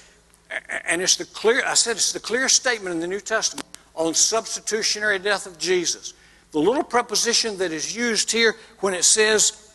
and 0.86 1.02
it's 1.02 1.16
the 1.16 1.24
clear, 1.24 1.62
I 1.66 1.74
said 1.74 1.96
it's 1.96 2.12
the 2.12 2.20
clear 2.20 2.48
statement 2.48 2.94
in 2.94 3.00
the 3.00 3.06
New 3.06 3.20
Testament 3.20 3.66
on 3.94 4.14
substitutionary 4.14 5.18
death 5.18 5.46
of 5.46 5.58
Jesus. 5.58 6.14
The 6.52 6.58
little 6.58 6.84
preposition 6.84 7.58
that 7.58 7.72
is 7.72 7.96
used 7.96 8.30
here 8.30 8.54
when 8.80 8.94
it 8.94 9.04
says 9.04 9.74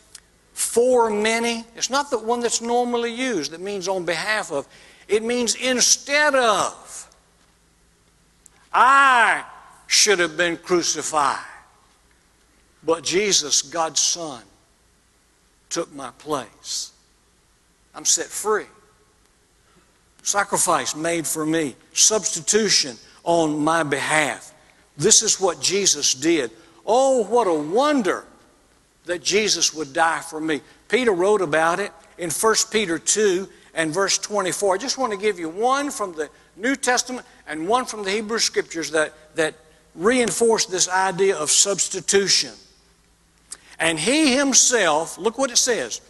for 0.54 1.10
many, 1.10 1.66
it's 1.76 1.90
not 1.90 2.10
the 2.10 2.20
one 2.20 2.40
that's 2.40 2.62
normally 2.62 3.14
used 3.14 3.52
that 3.52 3.62
means 3.62 3.88
on 3.88 4.06
behalf 4.06 4.52
of. 4.52 4.68
It 5.08 5.24
means 5.24 5.56
instead 5.56 6.36
of. 6.36 7.07
I 8.80 9.44
should 9.88 10.20
have 10.20 10.38
been 10.38 10.56
crucified. 10.56 11.44
But 12.84 13.04
Jesus, 13.04 13.64
God's 13.64 14.00
Son, 14.00 14.44
took 15.68 15.92
my 15.96 16.12
place. 16.20 16.92
I'm 17.96 18.06
set 18.06 18.28
free. 18.28 18.66
Sacrifice 20.22 20.96
made 20.96 21.26
for 21.26 21.44
me, 21.44 21.76
substitution 21.94 22.98
on 23.24 23.58
my 23.58 23.82
behalf. 23.82 24.54
This 24.96 25.24
is 25.24 25.42
what 25.42 25.60
Jesus 25.60 26.14
did. 26.14 26.52
Oh, 26.86 27.24
what 27.24 27.48
a 27.48 27.54
wonder 27.54 28.26
that 29.06 29.24
Jesus 29.24 29.74
would 29.74 29.92
die 29.92 30.20
for 30.20 30.40
me. 30.40 30.62
Peter 30.88 31.14
wrote 31.14 31.42
about 31.42 31.80
it 31.80 31.92
in 32.20 32.30
1 32.30 32.56
Peter 32.72 33.00
2 33.00 33.50
and 33.74 33.92
verse 33.92 34.20
24. 34.20 34.76
I 34.76 34.78
just 34.78 35.00
want 35.00 35.14
to 35.14 35.18
give 35.18 35.40
you 35.40 35.50
one 35.50 35.90
from 35.90 36.14
the 36.14 36.30
New 36.56 36.76
Testament 36.76 37.26
and 37.48 37.68
one 37.68 37.86
from 37.86 38.04
the 38.04 38.12
Hebrew 38.12 38.40
Scriptures 38.40 38.92
that, 38.92 39.14
that 39.36 39.56
reinforce 39.96 40.66
this 40.66 40.90
idea 40.90 41.36
of 41.36 41.50
substitution. 41.50 42.52
And 43.80 43.98
he 43.98 44.36
himself, 44.36 45.18
look 45.18 45.38
what 45.38 45.52
it 45.52 45.58
says, 45.58 46.02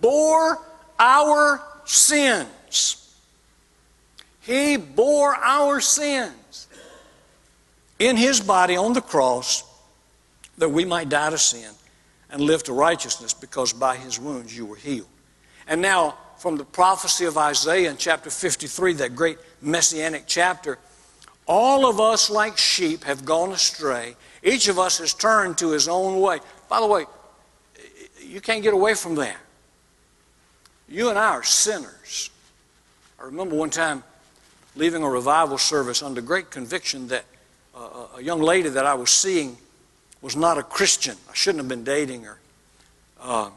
bore 0.00 0.58
our 0.98 1.62
sins. 1.84 3.16
He 4.40 4.76
bore 4.76 5.34
our 5.36 5.80
sins 5.80 6.66
in 7.98 8.16
his 8.16 8.40
body 8.40 8.76
on 8.76 8.92
the 8.92 9.00
cross 9.00 9.64
that 10.58 10.68
we 10.68 10.84
might 10.84 11.08
die 11.08 11.30
to 11.30 11.38
sin 11.38 11.70
and 12.30 12.40
live 12.40 12.64
to 12.64 12.72
righteousness 12.72 13.32
because 13.34 13.72
by 13.72 13.96
his 13.96 14.18
wounds 14.18 14.56
you 14.56 14.66
were 14.66 14.76
healed. 14.76 15.06
And 15.66 15.80
now, 15.80 16.18
from 16.38 16.56
the 16.56 16.64
prophecy 16.64 17.24
of 17.24 17.36
Isaiah 17.38 17.90
in 17.90 17.96
chapter 17.96 18.30
53, 18.30 18.94
that 18.94 19.14
great 19.14 19.38
messianic 19.60 20.24
chapter, 20.26 20.78
all 21.46 21.86
of 21.86 22.00
us, 22.00 22.30
like 22.30 22.58
sheep, 22.58 23.04
have 23.04 23.24
gone 23.24 23.52
astray. 23.52 24.16
Each 24.42 24.68
of 24.68 24.78
us 24.78 24.98
has 24.98 25.14
turned 25.14 25.58
to 25.58 25.70
his 25.70 25.88
own 25.88 26.20
way. 26.20 26.38
By 26.68 26.80
the 26.80 26.86
way, 26.86 27.06
you 28.20 28.40
can't 28.40 28.62
get 28.62 28.74
away 28.74 28.94
from 28.94 29.14
that. 29.16 29.36
You 30.88 31.08
and 31.08 31.18
I 31.18 31.28
are 31.30 31.42
sinners. 31.42 32.30
I 33.20 33.24
remember 33.24 33.56
one 33.56 33.70
time 33.70 34.02
leaving 34.76 35.02
a 35.02 35.08
revival 35.08 35.58
service 35.58 36.02
under 36.02 36.20
great 36.20 36.50
conviction 36.50 37.08
that 37.08 37.24
uh, 37.74 38.06
a 38.16 38.22
young 38.22 38.40
lady 38.40 38.68
that 38.68 38.86
I 38.86 38.94
was 38.94 39.10
seeing 39.10 39.56
was 40.20 40.36
not 40.36 40.58
a 40.58 40.62
Christian. 40.62 41.16
I 41.30 41.34
shouldn't 41.34 41.60
have 41.60 41.68
been 41.68 41.84
dating 41.84 42.24
her. 42.24 42.38
Uh, 43.20 43.50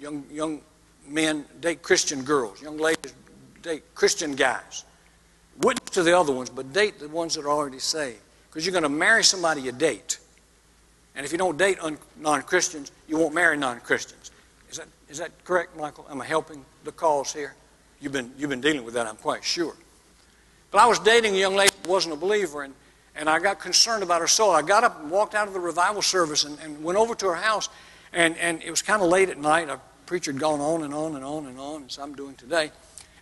young, 0.00 0.24
young 0.30 0.60
men 1.06 1.44
date 1.60 1.82
Christian 1.82 2.22
girls, 2.22 2.60
young 2.62 2.78
ladies 2.78 3.14
date 3.64 3.82
Christian 3.94 4.36
guys. 4.36 4.84
Witness 5.60 5.90
to 5.90 6.02
the 6.02 6.16
other 6.16 6.32
ones, 6.32 6.50
but 6.50 6.72
date 6.72 7.00
the 7.00 7.08
ones 7.08 7.34
that 7.34 7.44
are 7.44 7.50
already 7.50 7.78
saved. 7.78 8.20
Because 8.48 8.64
you're 8.64 8.72
going 8.72 8.82
to 8.84 8.88
marry 8.88 9.24
somebody 9.24 9.62
you 9.62 9.72
date. 9.72 10.18
And 11.16 11.24
if 11.24 11.32
you 11.32 11.38
don't 11.38 11.56
date 11.56 11.78
non 12.18 12.42
Christians, 12.42 12.92
you 13.08 13.16
won't 13.16 13.34
marry 13.34 13.56
non 13.56 13.80
Christians. 13.80 14.30
Is 14.70 14.78
that, 14.78 14.86
is 15.08 15.18
that 15.18 15.32
correct, 15.44 15.76
Michael? 15.76 16.06
Am 16.10 16.20
I 16.20 16.26
helping 16.26 16.64
the 16.84 16.92
cause 16.92 17.32
here? 17.32 17.54
You've 18.00 18.12
been, 18.12 18.32
you've 18.36 18.50
been 18.50 18.60
dealing 18.60 18.84
with 18.84 18.94
that, 18.94 19.06
I'm 19.06 19.16
quite 19.16 19.42
sure. 19.42 19.74
But 20.70 20.78
I 20.80 20.86
was 20.86 20.98
dating 20.98 21.34
a 21.34 21.38
young 21.38 21.54
lady 21.54 21.72
who 21.84 21.92
wasn't 21.92 22.14
a 22.14 22.16
believer, 22.16 22.62
and, 22.62 22.74
and 23.14 23.28
I 23.28 23.38
got 23.38 23.60
concerned 23.60 24.02
about 24.02 24.20
her 24.20 24.26
soul. 24.26 24.50
I 24.50 24.62
got 24.62 24.82
up 24.82 25.00
and 25.00 25.10
walked 25.10 25.34
out 25.34 25.46
of 25.46 25.54
the 25.54 25.60
revival 25.60 26.02
service 26.02 26.44
and, 26.44 26.58
and 26.58 26.82
went 26.82 26.98
over 26.98 27.14
to 27.14 27.26
her 27.26 27.36
house, 27.36 27.68
and, 28.12 28.36
and 28.38 28.60
it 28.62 28.70
was 28.70 28.82
kind 28.82 29.00
of 29.00 29.08
late 29.08 29.28
at 29.28 29.38
night. 29.38 29.68
A 29.68 29.80
preacher 30.06 30.32
had 30.32 30.40
gone 30.40 30.60
on 30.60 30.82
and 30.82 30.94
on 30.94 31.16
and 31.16 31.24
on 31.24 31.46
and 31.46 31.58
on, 31.58 31.84
as 31.84 31.98
I'm 31.98 32.14
doing 32.14 32.34
today. 32.34 32.70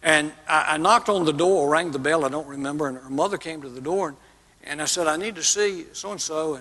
And 0.03 0.33
I, 0.49 0.75
I 0.75 0.77
knocked 0.77 1.09
on 1.09 1.25
the 1.25 1.33
door, 1.33 1.68
rang 1.68 1.92
the 1.92 1.99
bell, 1.99 2.25
I 2.25 2.29
don't 2.29 2.47
remember, 2.47 2.88
and 2.88 2.99
her 2.99 3.11
mother 3.11 3.38
came 3.38 3.62
to 3.62 3.68
the 3.68 3.81
door, 3.81 4.09
and, 4.09 4.16
and 4.64 4.83
I 4.83 4.87
said, 4.87 5.07
I 5.07 5.16
need 5.16 5.35
to 5.37 5.42
see 5.42 5.87
so 5.92 6.12
and 6.12 6.21
so. 6.21 6.55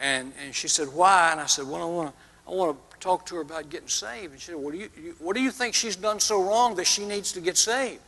And, 0.00 0.32
and, 0.44 0.54
she 0.54 0.68
said, 0.68 0.88
Why? 0.88 1.30
And 1.32 1.40
I 1.40 1.46
said, 1.46 1.66
Well, 1.66 1.82
I 1.82 1.84
want 1.84 2.08
to 2.08 2.14
I 2.46 2.50
want 2.50 2.76
to 2.90 2.98
talk 2.98 3.24
to 3.26 3.36
her 3.36 3.40
about 3.40 3.70
getting 3.70 3.88
saved. 3.88 4.32
And 4.32 4.40
she 4.40 4.46
said, 4.46 4.56
What 4.56 4.72
do 4.72 4.78
you, 4.78 4.90
you, 5.00 5.14
what 5.18 5.36
do 5.36 5.42
you 5.42 5.50
think 5.50 5.74
she's 5.74 5.96
done 5.96 6.20
so 6.20 6.42
wrong 6.42 6.74
that 6.76 6.86
she 6.86 7.04
needs 7.06 7.32
to 7.32 7.40
get 7.40 7.56
saved? 7.56 8.00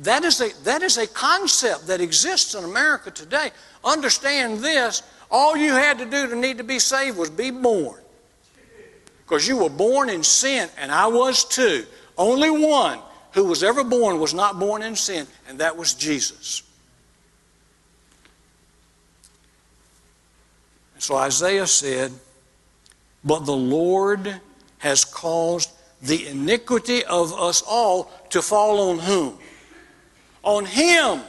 That 0.00 0.24
is, 0.24 0.40
a, 0.40 0.50
that 0.64 0.82
is 0.82 0.96
a 0.98 1.06
concept 1.06 1.88
that 1.88 2.00
exists 2.00 2.54
in 2.54 2.64
America 2.64 3.10
today. 3.10 3.50
Understand 3.84 4.60
this 4.60 5.02
all 5.30 5.56
you 5.56 5.72
had 5.72 5.98
to 5.98 6.04
do 6.04 6.26
to 6.28 6.34
need 6.34 6.58
to 6.58 6.64
be 6.64 6.78
saved 6.78 7.16
was 7.16 7.30
be 7.30 7.50
born. 7.50 8.00
Because 9.30 9.46
you 9.46 9.58
were 9.58 9.70
born 9.70 10.10
in 10.10 10.24
sin, 10.24 10.68
and 10.76 10.90
I 10.90 11.06
was 11.06 11.44
too. 11.44 11.86
Only 12.18 12.50
one 12.50 12.98
who 13.30 13.44
was 13.44 13.62
ever 13.62 13.84
born 13.84 14.18
was 14.18 14.34
not 14.34 14.58
born 14.58 14.82
in 14.82 14.96
sin, 14.96 15.28
and 15.48 15.60
that 15.60 15.76
was 15.76 15.94
Jesus. 15.94 16.64
And 20.94 21.02
so 21.04 21.14
Isaiah 21.14 21.68
said, 21.68 22.12
But 23.24 23.46
the 23.46 23.56
Lord 23.56 24.40
has 24.78 25.04
caused 25.04 25.70
the 26.02 26.26
iniquity 26.26 27.04
of 27.04 27.32
us 27.32 27.62
all 27.62 28.10
to 28.30 28.42
fall 28.42 28.90
on 28.90 28.98
whom? 28.98 29.38
on 30.42 30.64
him. 30.64 31.20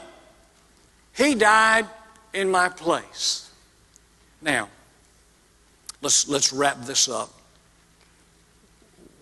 He 1.15 1.35
died 1.35 1.85
in 2.33 2.49
my 2.49 2.69
place. 2.69 3.51
Now, 4.41 4.69
let's, 6.01 6.27
let's 6.27 6.51
wrap 6.53 6.81
this 6.85 7.09
up. 7.09 7.40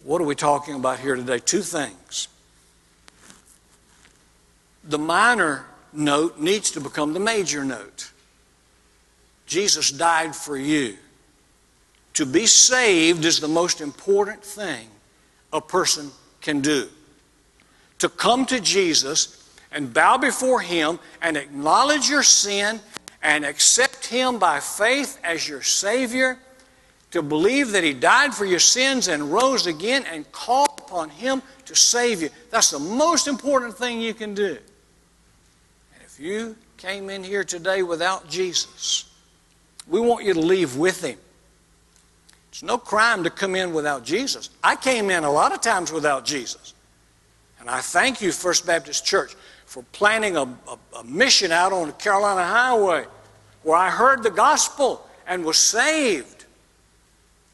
What 0.03 0.21
are 0.21 0.25
we 0.25 0.35
talking 0.35 0.75
about 0.75 0.99
here 0.99 1.15
today? 1.15 1.39
Two 1.39 1.61
things. 1.61 2.27
The 4.83 4.99
minor 4.99 5.65
note 5.91 6.39
needs 6.39 6.71
to 6.71 6.81
become 6.81 7.13
the 7.13 7.19
major 7.19 7.65
note. 7.65 8.11
Jesus 9.45 9.91
died 9.91 10.35
for 10.35 10.55
you. 10.55 10.95
To 12.13 12.25
be 12.25 12.45
saved 12.45 13.25
is 13.25 13.39
the 13.39 13.47
most 13.47 13.81
important 13.81 14.43
thing 14.43 14.87
a 15.51 15.61
person 15.61 16.11
can 16.41 16.61
do. 16.61 16.87
To 17.99 18.09
come 18.09 18.45
to 18.47 18.59
Jesus 18.59 19.49
and 19.71 19.93
bow 19.93 20.17
before 20.17 20.61
Him 20.61 20.99
and 21.21 21.35
acknowledge 21.35 22.09
your 22.09 22.23
sin 22.23 22.79
and 23.21 23.43
accept 23.43 24.07
Him 24.07 24.39
by 24.39 24.59
faith 24.59 25.19
as 25.23 25.47
your 25.47 25.61
Savior, 25.61 26.39
to 27.11 27.21
believe 27.21 27.71
that 27.71 27.83
He 27.83 27.93
died 27.93 28.33
for 28.33 28.45
your 28.45 28.59
sins 28.59 29.07
and 29.07 29.31
rose 29.31 29.67
again 29.67 30.05
and 30.11 30.29
call 30.31 30.65
upon 30.77 31.09
Him 31.09 31.41
to 31.65 31.75
save 31.75 32.21
you. 32.21 32.29
That's 32.49 32.71
the 32.71 32.79
most 32.79 33.27
important 33.27 33.75
thing 33.75 33.99
you 34.01 34.13
can 34.13 34.33
do. 34.33 34.57
And 35.93 36.03
if 36.05 36.19
you 36.19 36.55
came 36.77 37.09
in 37.09 37.23
here 37.23 37.43
today 37.43 37.83
without 37.83 38.29
Jesus, 38.29 39.05
we 39.87 39.99
want 39.99 40.25
you 40.25 40.33
to 40.33 40.39
leave 40.39 40.77
with 40.77 41.03
Him. 41.03 41.17
It's 42.49 42.63
no 42.63 42.77
crime 42.77 43.23
to 43.23 43.29
come 43.29 43.55
in 43.55 43.73
without 43.73 44.03
Jesus. 44.03 44.49
I 44.63 44.75
came 44.75 45.09
in 45.09 45.23
a 45.23 45.31
lot 45.31 45.53
of 45.53 45.61
times 45.61 45.91
without 45.91 46.25
Jesus. 46.25 46.73
And 47.59 47.69
I 47.69 47.81
thank 47.81 48.21
you, 48.21 48.31
First 48.31 48.65
Baptist 48.65 49.05
Church, 49.05 49.35
for 49.65 49.83
planning 49.91 50.35
a, 50.35 50.43
a, 50.43 50.77
a 50.99 51.03
mission 51.03 51.51
out 51.51 51.71
on 51.71 51.87
the 51.87 51.93
Carolina 51.93 52.43
Highway 52.43 53.05
where 53.63 53.77
I 53.77 53.89
heard 53.89 54.23
the 54.23 54.31
gospel 54.31 55.07
and 55.27 55.45
was 55.45 55.57
saved. 55.57 56.38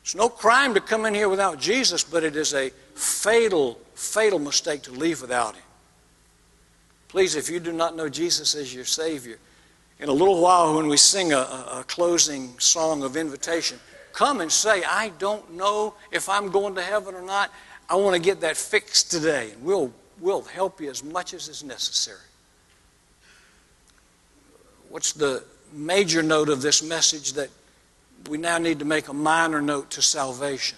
It's 0.06 0.14
no 0.14 0.30
crime 0.30 0.76
to 0.76 0.82
come 0.82 1.08
in 1.08 1.16
here 1.16 1.28
without 1.28 1.60
Jesus, 1.60 2.04
but 2.04 2.24
it 2.24 2.36
is 2.36 2.54
a 2.54 2.70
fatal, 2.94 3.80
fatal 3.96 4.38
mistake 4.38 4.84
to 4.84 4.92
leave 4.92 5.20
without 5.20 5.56
Him. 5.56 5.64
Please, 7.08 7.36
if 7.36 7.50
you 7.50 7.60
do 7.60 7.72
not 7.72 7.96
know 7.96 8.08
Jesus 8.08 8.54
as 8.54 8.72
your 8.72 8.86
Savior, 8.86 9.40
in 10.00 10.08
a 10.08 10.12
little 10.12 10.40
while 10.40 10.76
when 10.76 10.86
we 10.86 10.98
sing 10.98 11.34
a, 11.34 11.40
a, 11.40 11.84
closing 11.88 12.54
song 12.60 13.02
of 13.02 13.18
invitation, 13.18 13.80
come 14.14 14.42
and 14.42 14.52
say, 14.52 14.84
I 14.84 15.10
don't 15.18 15.56
know 15.56 15.96
if 16.12 16.30
I'm 16.30 16.52
going 16.52 16.76
to 16.76 16.84
heaven 16.84 17.16
or 17.16 17.24
not. 17.24 17.52
I 17.90 17.96
want 17.96 18.16
to 18.16 18.22
get 18.22 18.42
that 18.42 18.58
fixed 18.58 19.10
today. 19.10 19.54
And 19.54 19.64
we'll 19.64 19.92
we'll 20.20 20.44
help 20.44 20.80
you 20.80 20.92
as 20.92 21.04
much 21.04 21.34
as 21.34 21.48
is 21.48 21.64
necessary. 21.64 22.20
What's 24.90 25.14
the 25.14 25.44
major 25.74 26.22
note 26.22 26.50
of 26.50 26.62
this 26.62 26.84
message 26.84 27.34
that 27.34 27.50
we 28.28 28.38
now 28.38 28.58
need 28.58 28.80
to 28.80 28.86
make 28.86 29.08
a 29.08 29.14
minor 29.14 29.62
note 29.62 29.92
to 29.92 30.02
salvation? 30.02 30.78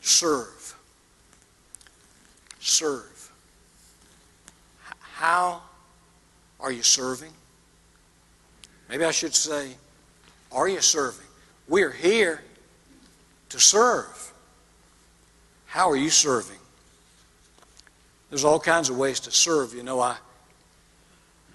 Serve. 0.00 0.74
Serve. 2.60 3.30
How 5.00 5.62
are 6.58 6.72
you 6.72 6.82
serving? 6.82 7.32
Maybe 8.88 9.04
I 9.04 9.10
should 9.10 9.34
say, 9.34 9.74
are 10.50 10.68
you 10.68 10.80
serving? 10.80 11.26
We're 11.68 11.92
here 11.92 12.42
to 13.50 13.60
serve. 13.60 14.32
How 15.66 15.90
are 15.90 15.96
you 15.96 16.10
serving? 16.10 16.56
There's 18.30 18.44
all 18.44 18.58
kinds 18.58 18.90
of 18.90 18.96
ways 18.96 19.20
to 19.20 19.30
serve. 19.30 19.74
You 19.74 19.82
know, 19.82 20.00
I 20.00 20.16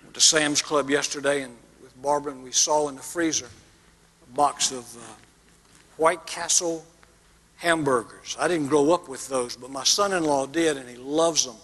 went 0.04 0.14
to 0.14 0.22
Sam's 0.22 0.62
Club 0.62 0.90
yesterday 0.90 1.42
and 1.42 1.56
with 1.82 2.02
Barbara, 2.02 2.34
and 2.34 2.44
we 2.44 2.52
saw 2.52 2.88
in 2.88 2.96
the 2.96 3.02
freezer 3.02 3.50
box 4.36 4.72
of 4.72 4.96
uh, 4.98 5.00
White 5.98 6.26
Castle 6.26 6.86
hamburgers. 7.58 8.36
I 8.40 8.48
didn't 8.48 8.68
grow 8.68 8.92
up 8.92 9.08
with 9.08 9.28
those, 9.30 9.56
but 9.56 9.72
my 9.72 9.84
son-in-law 9.84 10.48
did, 10.48 10.78
and 10.78 10.90
he 10.90 10.98
loves 10.98 11.46
them. 11.46 11.56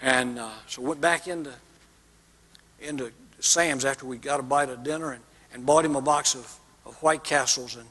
And 0.00 0.38
uh, 0.38 0.50
so 0.68 0.82
went 0.82 1.00
back 1.00 1.26
into 1.26 1.52
into 2.80 3.10
Sam's 3.40 3.84
after 3.84 4.06
we 4.06 4.16
got 4.16 4.40
a 4.40 4.42
bite 4.42 4.68
of 4.68 4.84
dinner 4.84 5.12
and, 5.12 5.22
and 5.52 5.66
bought 5.66 5.84
him 5.84 5.96
a 5.96 6.00
box 6.00 6.34
of, 6.34 6.56
of 6.86 6.94
White 7.02 7.24
Castles 7.24 7.74
and, 7.74 7.86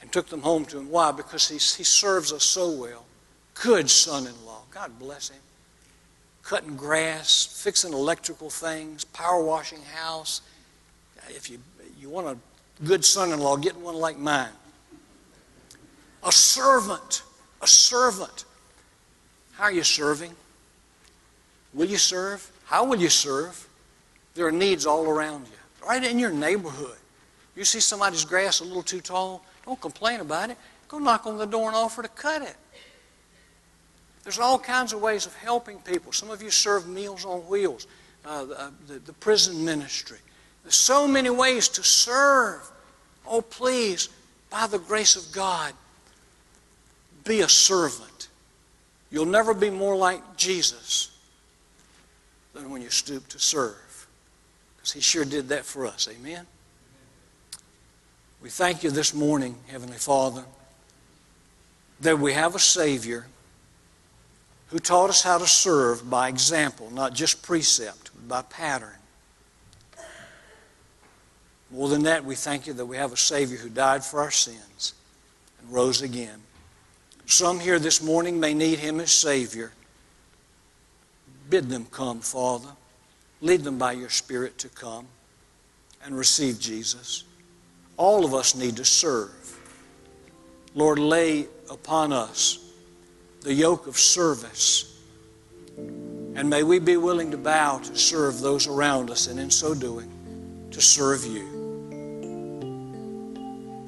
and 0.00 0.10
took 0.12 0.28
them 0.28 0.42
home 0.42 0.64
to 0.66 0.78
him. 0.78 0.90
Why? 0.90 1.12
Because 1.12 1.48
he, 1.48 1.54
he 1.54 1.84
serves 1.84 2.32
us 2.32 2.42
so 2.42 2.70
well. 2.70 3.04
Good 3.54 3.88
son 3.88 4.26
in 4.26 4.46
law. 4.46 4.62
God 4.72 4.98
bless 4.98 5.28
him. 5.28 5.40
Cutting 6.42 6.76
grass, 6.76 7.46
fixing 7.62 7.92
electrical 7.92 8.50
things, 8.50 9.04
power 9.04 9.42
washing 9.42 9.82
house. 9.94 10.40
If 11.28 11.48
you, 11.48 11.58
you 12.00 12.10
want 12.10 12.26
a 12.26 12.36
good 12.84 13.04
son 13.04 13.32
in 13.32 13.40
law, 13.40 13.56
get 13.56 13.76
one 13.76 13.94
like 13.94 14.18
mine. 14.18 14.50
A 16.24 16.32
servant. 16.32 17.22
A 17.60 17.66
servant. 17.66 18.44
How 19.52 19.64
are 19.64 19.72
you 19.72 19.84
serving? 19.84 20.34
Will 21.74 21.86
you 21.86 21.98
serve? 21.98 22.50
How 22.64 22.84
will 22.84 23.00
you 23.00 23.08
serve? 23.08 23.68
There 24.34 24.46
are 24.46 24.52
needs 24.52 24.86
all 24.86 25.06
around 25.06 25.46
you, 25.46 25.86
right 25.86 26.02
in 26.02 26.18
your 26.18 26.30
neighborhood. 26.30 26.96
You 27.54 27.64
see 27.64 27.80
somebody's 27.80 28.24
grass 28.24 28.60
a 28.60 28.64
little 28.64 28.82
too 28.82 29.00
tall, 29.00 29.44
don't 29.66 29.80
complain 29.80 30.20
about 30.20 30.50
it. 30.50 30.56
Go 30.88 30.98
knock 30.98 31.26
on 31.26 31.38
the 31.38 31.46
door 31.46 31.68
and 31.68 31.76
offer 31.76 32.02
to 32.02 32.08
cut 32.08 32.42
it. 32.42 32.56
There's 34.22 34.38
all 34.38 34.58
kinds 34.58 34.92
of 34.92 35.00
ways 35.00 35.26
of 35.26 35.34
helping 35.36 35.78
people. 35.78 36.12
Some 36.12 36.30
of 36.30 36.42
you 36.42 36.50
serve 36.50 36.88
Meals 36.88 37.24
on 37.24 37.40
Wheels, 37.40 37.86
uh, 38.24 38.44
the, 38.44 38.60
uh, 38.60 38.70
the, 38.86 38.98
the 39.00 39.12
prison 39.14 39.64
ministry. 39.64 40.18
There's 40.62 40.74
so 40.74 41.08
many 41.08 41.30
ways 41.30 41.68
to 41.70 41.82
serve. 41.82 42.70
Oh, 43.26 43.40
please, 43.40 44.08
by 44.50 44.66
the 44.66 44.78
grace 44.78 45.16
of 45.16 45.32
God, 45.32 45.72
be 47.24 47.40
a 47.40 47.48
servant. 47.48 48.28
You'll 49.10 49.26
never 49.26 49.54
be 49.54 49.70
more 49.70 49.96
like 49.96 50.36
Jesus 50.36 51.10
than 52.54 52.70
when 52.70 52.82
you 52.82 52.90
stoop 52.90 53.28
to 53.28 53.38
serve. 53.38 54.06
Because 54.76 54.92
he 54.92 55.00
sure 55.00 55.24
did 55.24 55.48
that 55.50 55.64
for 55.64 55.86
us. 55.86 56.08
Amen? 56.08 56.46
We 58.42 58.48
thank 58.48 58.82
you 58.82 58.90
this 58.90 59.14
morning, 59.14 59.56
Heavenly 59.68 59.98
Father, 59.98 60.44
that 62.00 62.18
we 62.18 62.32
have 62.32 62.56
a 62.56 62.58
Savior 62.58 63.26
who 64.68 64.78
taught 64.78 65.10
us 65.10 65.22
how 65.22 65.38
to 65.38 65.46
serve 65.46 66.08
by 66.08 66.28
example, 66.28 66.90
not 66.90 67.14
just 67.14 67.42
precept, 67.42 68.10
but 68.14 68.28
by 68.28 68.42
pattern. 68.42 68.96
More 71.72 71.88
than 71.88 72.02
that, 72.02 72.24
we 72.24 72.34
thank 72.34 72.66
you 72.66 72.74
that 72.74 72.84
we 72.84 72.98
have 72.98 73.12
a 73.12 73.16
Savior 73.16 73.56
who 73.56 73.70
died 73.70 74.04
for 74.04 74.20
our 74.20 74.30
sins 74.30 74.92
and 75.60 75.72
rose 75.72 76.02
again. 76.02 76.42
Some 77.24 77.60
here 77.60 77.78
this 77.78 78.02
morning 78.02 78.38
may 78.38 78.52
need 78.52 78.78
Him 78.78 79.00
as 79.00 79.10
Savior. 79.10 79.72
Bid 81.48 81.70
them 81.70 81.86
come, 81.90 82.20
Father. 82.20 82.68
Lead 83.40 83.64
them 83.64 83.78
by 83.78 83.92
your 83.92 84.10
Spirit 84.10 84.58
to 84.58 84.68
come 84.68 85.06
and 86.04 86.16
receive 86.16 86.60
Jesus. 86.60 87.24
All 87.96 88.24
of 88.24 88.34
us 88.34 88.54
need 88.54 88.76
to 88.76 88.84
serve. 88.84 89.30
Lord, 90.74 90.98
lay 90.98 91.46
upon 91.70 92.12
us 92.12 92.58
the 93.40 93.52
yoke 93.52 93.86
of 93.86 93.96
service. 93.98 95.00
And 95.76 96.48
may 96.48 96.62
we 96.62 96.78
be 96.78 96.96
willing 96.96 97.30
to 97.30 97.36
bow 97.36 97.78
to 97.78 97.96
serve 97.96 98.40
those 98.40 98.66
around 98.66 99.10
us, 99.10 99.26
and 99.26 99.38
in 99.38 99.50
so 99.50 99.74
doing, 99.74 100.10
to 100.70 100.80
serve 100.80 101.26
you, 101.26 101.51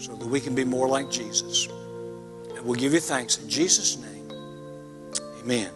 so 0.05 0.15
that 0.15 0.27
we 0.27 0.39
can 0.39 0.55
be 0.55 0.65
more 0.65 0.87
like 0.87 1.11
Jesus. 1.11 1.67
And 2.55 2.63
we'll 2.63 2.79
give 2.79 2.93
you 2.93 3.01
thanks 3.01 3.39
in 3.39 3.49
Jesus' 3.49 3.97
name. 3.97 4.31
Amen. 5.41 5.71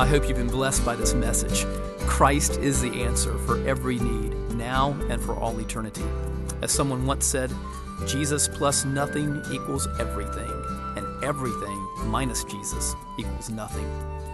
I 0.00 0.06
hope 0.06 0.26
you've 0.26 0.38
been 0.38 0.46
blessed 0.46 0.82
by 0.82 0.96
this 0.96 1.12
message. 1.12 1.66
Christ 2.06 2.58
is 2.58 2.80
the 2.80 3.02
answer 3.02 3.36
for 3.40 3.58
every 3.68 3.98
need, 3.98 4.32
now 4.54 4.92
and 5.10 5.20
for 5.20 5.36
all 5.36 5.58
eternity. 5.60 6.04
As 6.62 6.72
someone 6.72 7.04
once 7.04 7.26
said, 7.26 7.52
Jesus 8.06 8.48
plus 8.48 8.86
nothing 8.86 9.42
equals 9.52 9.86
everything, 10.00 10.50
and 10.96 11.22
everything 11.22 11.88
minus 12.06 12.44
Jesus 12.44 12.94
equals 13.18 13.50
nothing. 13.50 14.33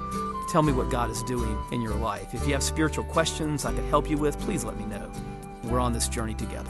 Tell 0.51 0.61
me 0.61 0.73
what 0.73 0.89
God 0.89 1.09
is 1.09 1.23
doing 1.23 1.57
in 1.71 1.81
your 1.81 1.95
life. 1.95 2.33
If 2.33 2.45
you 2.45 2.51
have 2.51 2.61
spiritual 2.61 3.05
questions 3.05 3.63
I 3.63 3.71
could 3.71 3.85
help 3.85 4.09
you 4.09 4.17
with, 4.17 4.37
please 4.41 4.65
let 4.65 4.77
me 4.77 4.83
know. 4.83 5.09
We're 5.63 5.79
on 5.79 5.93
this 5.93 6.09
journey 6.09 6.33
together. 6.33 6.69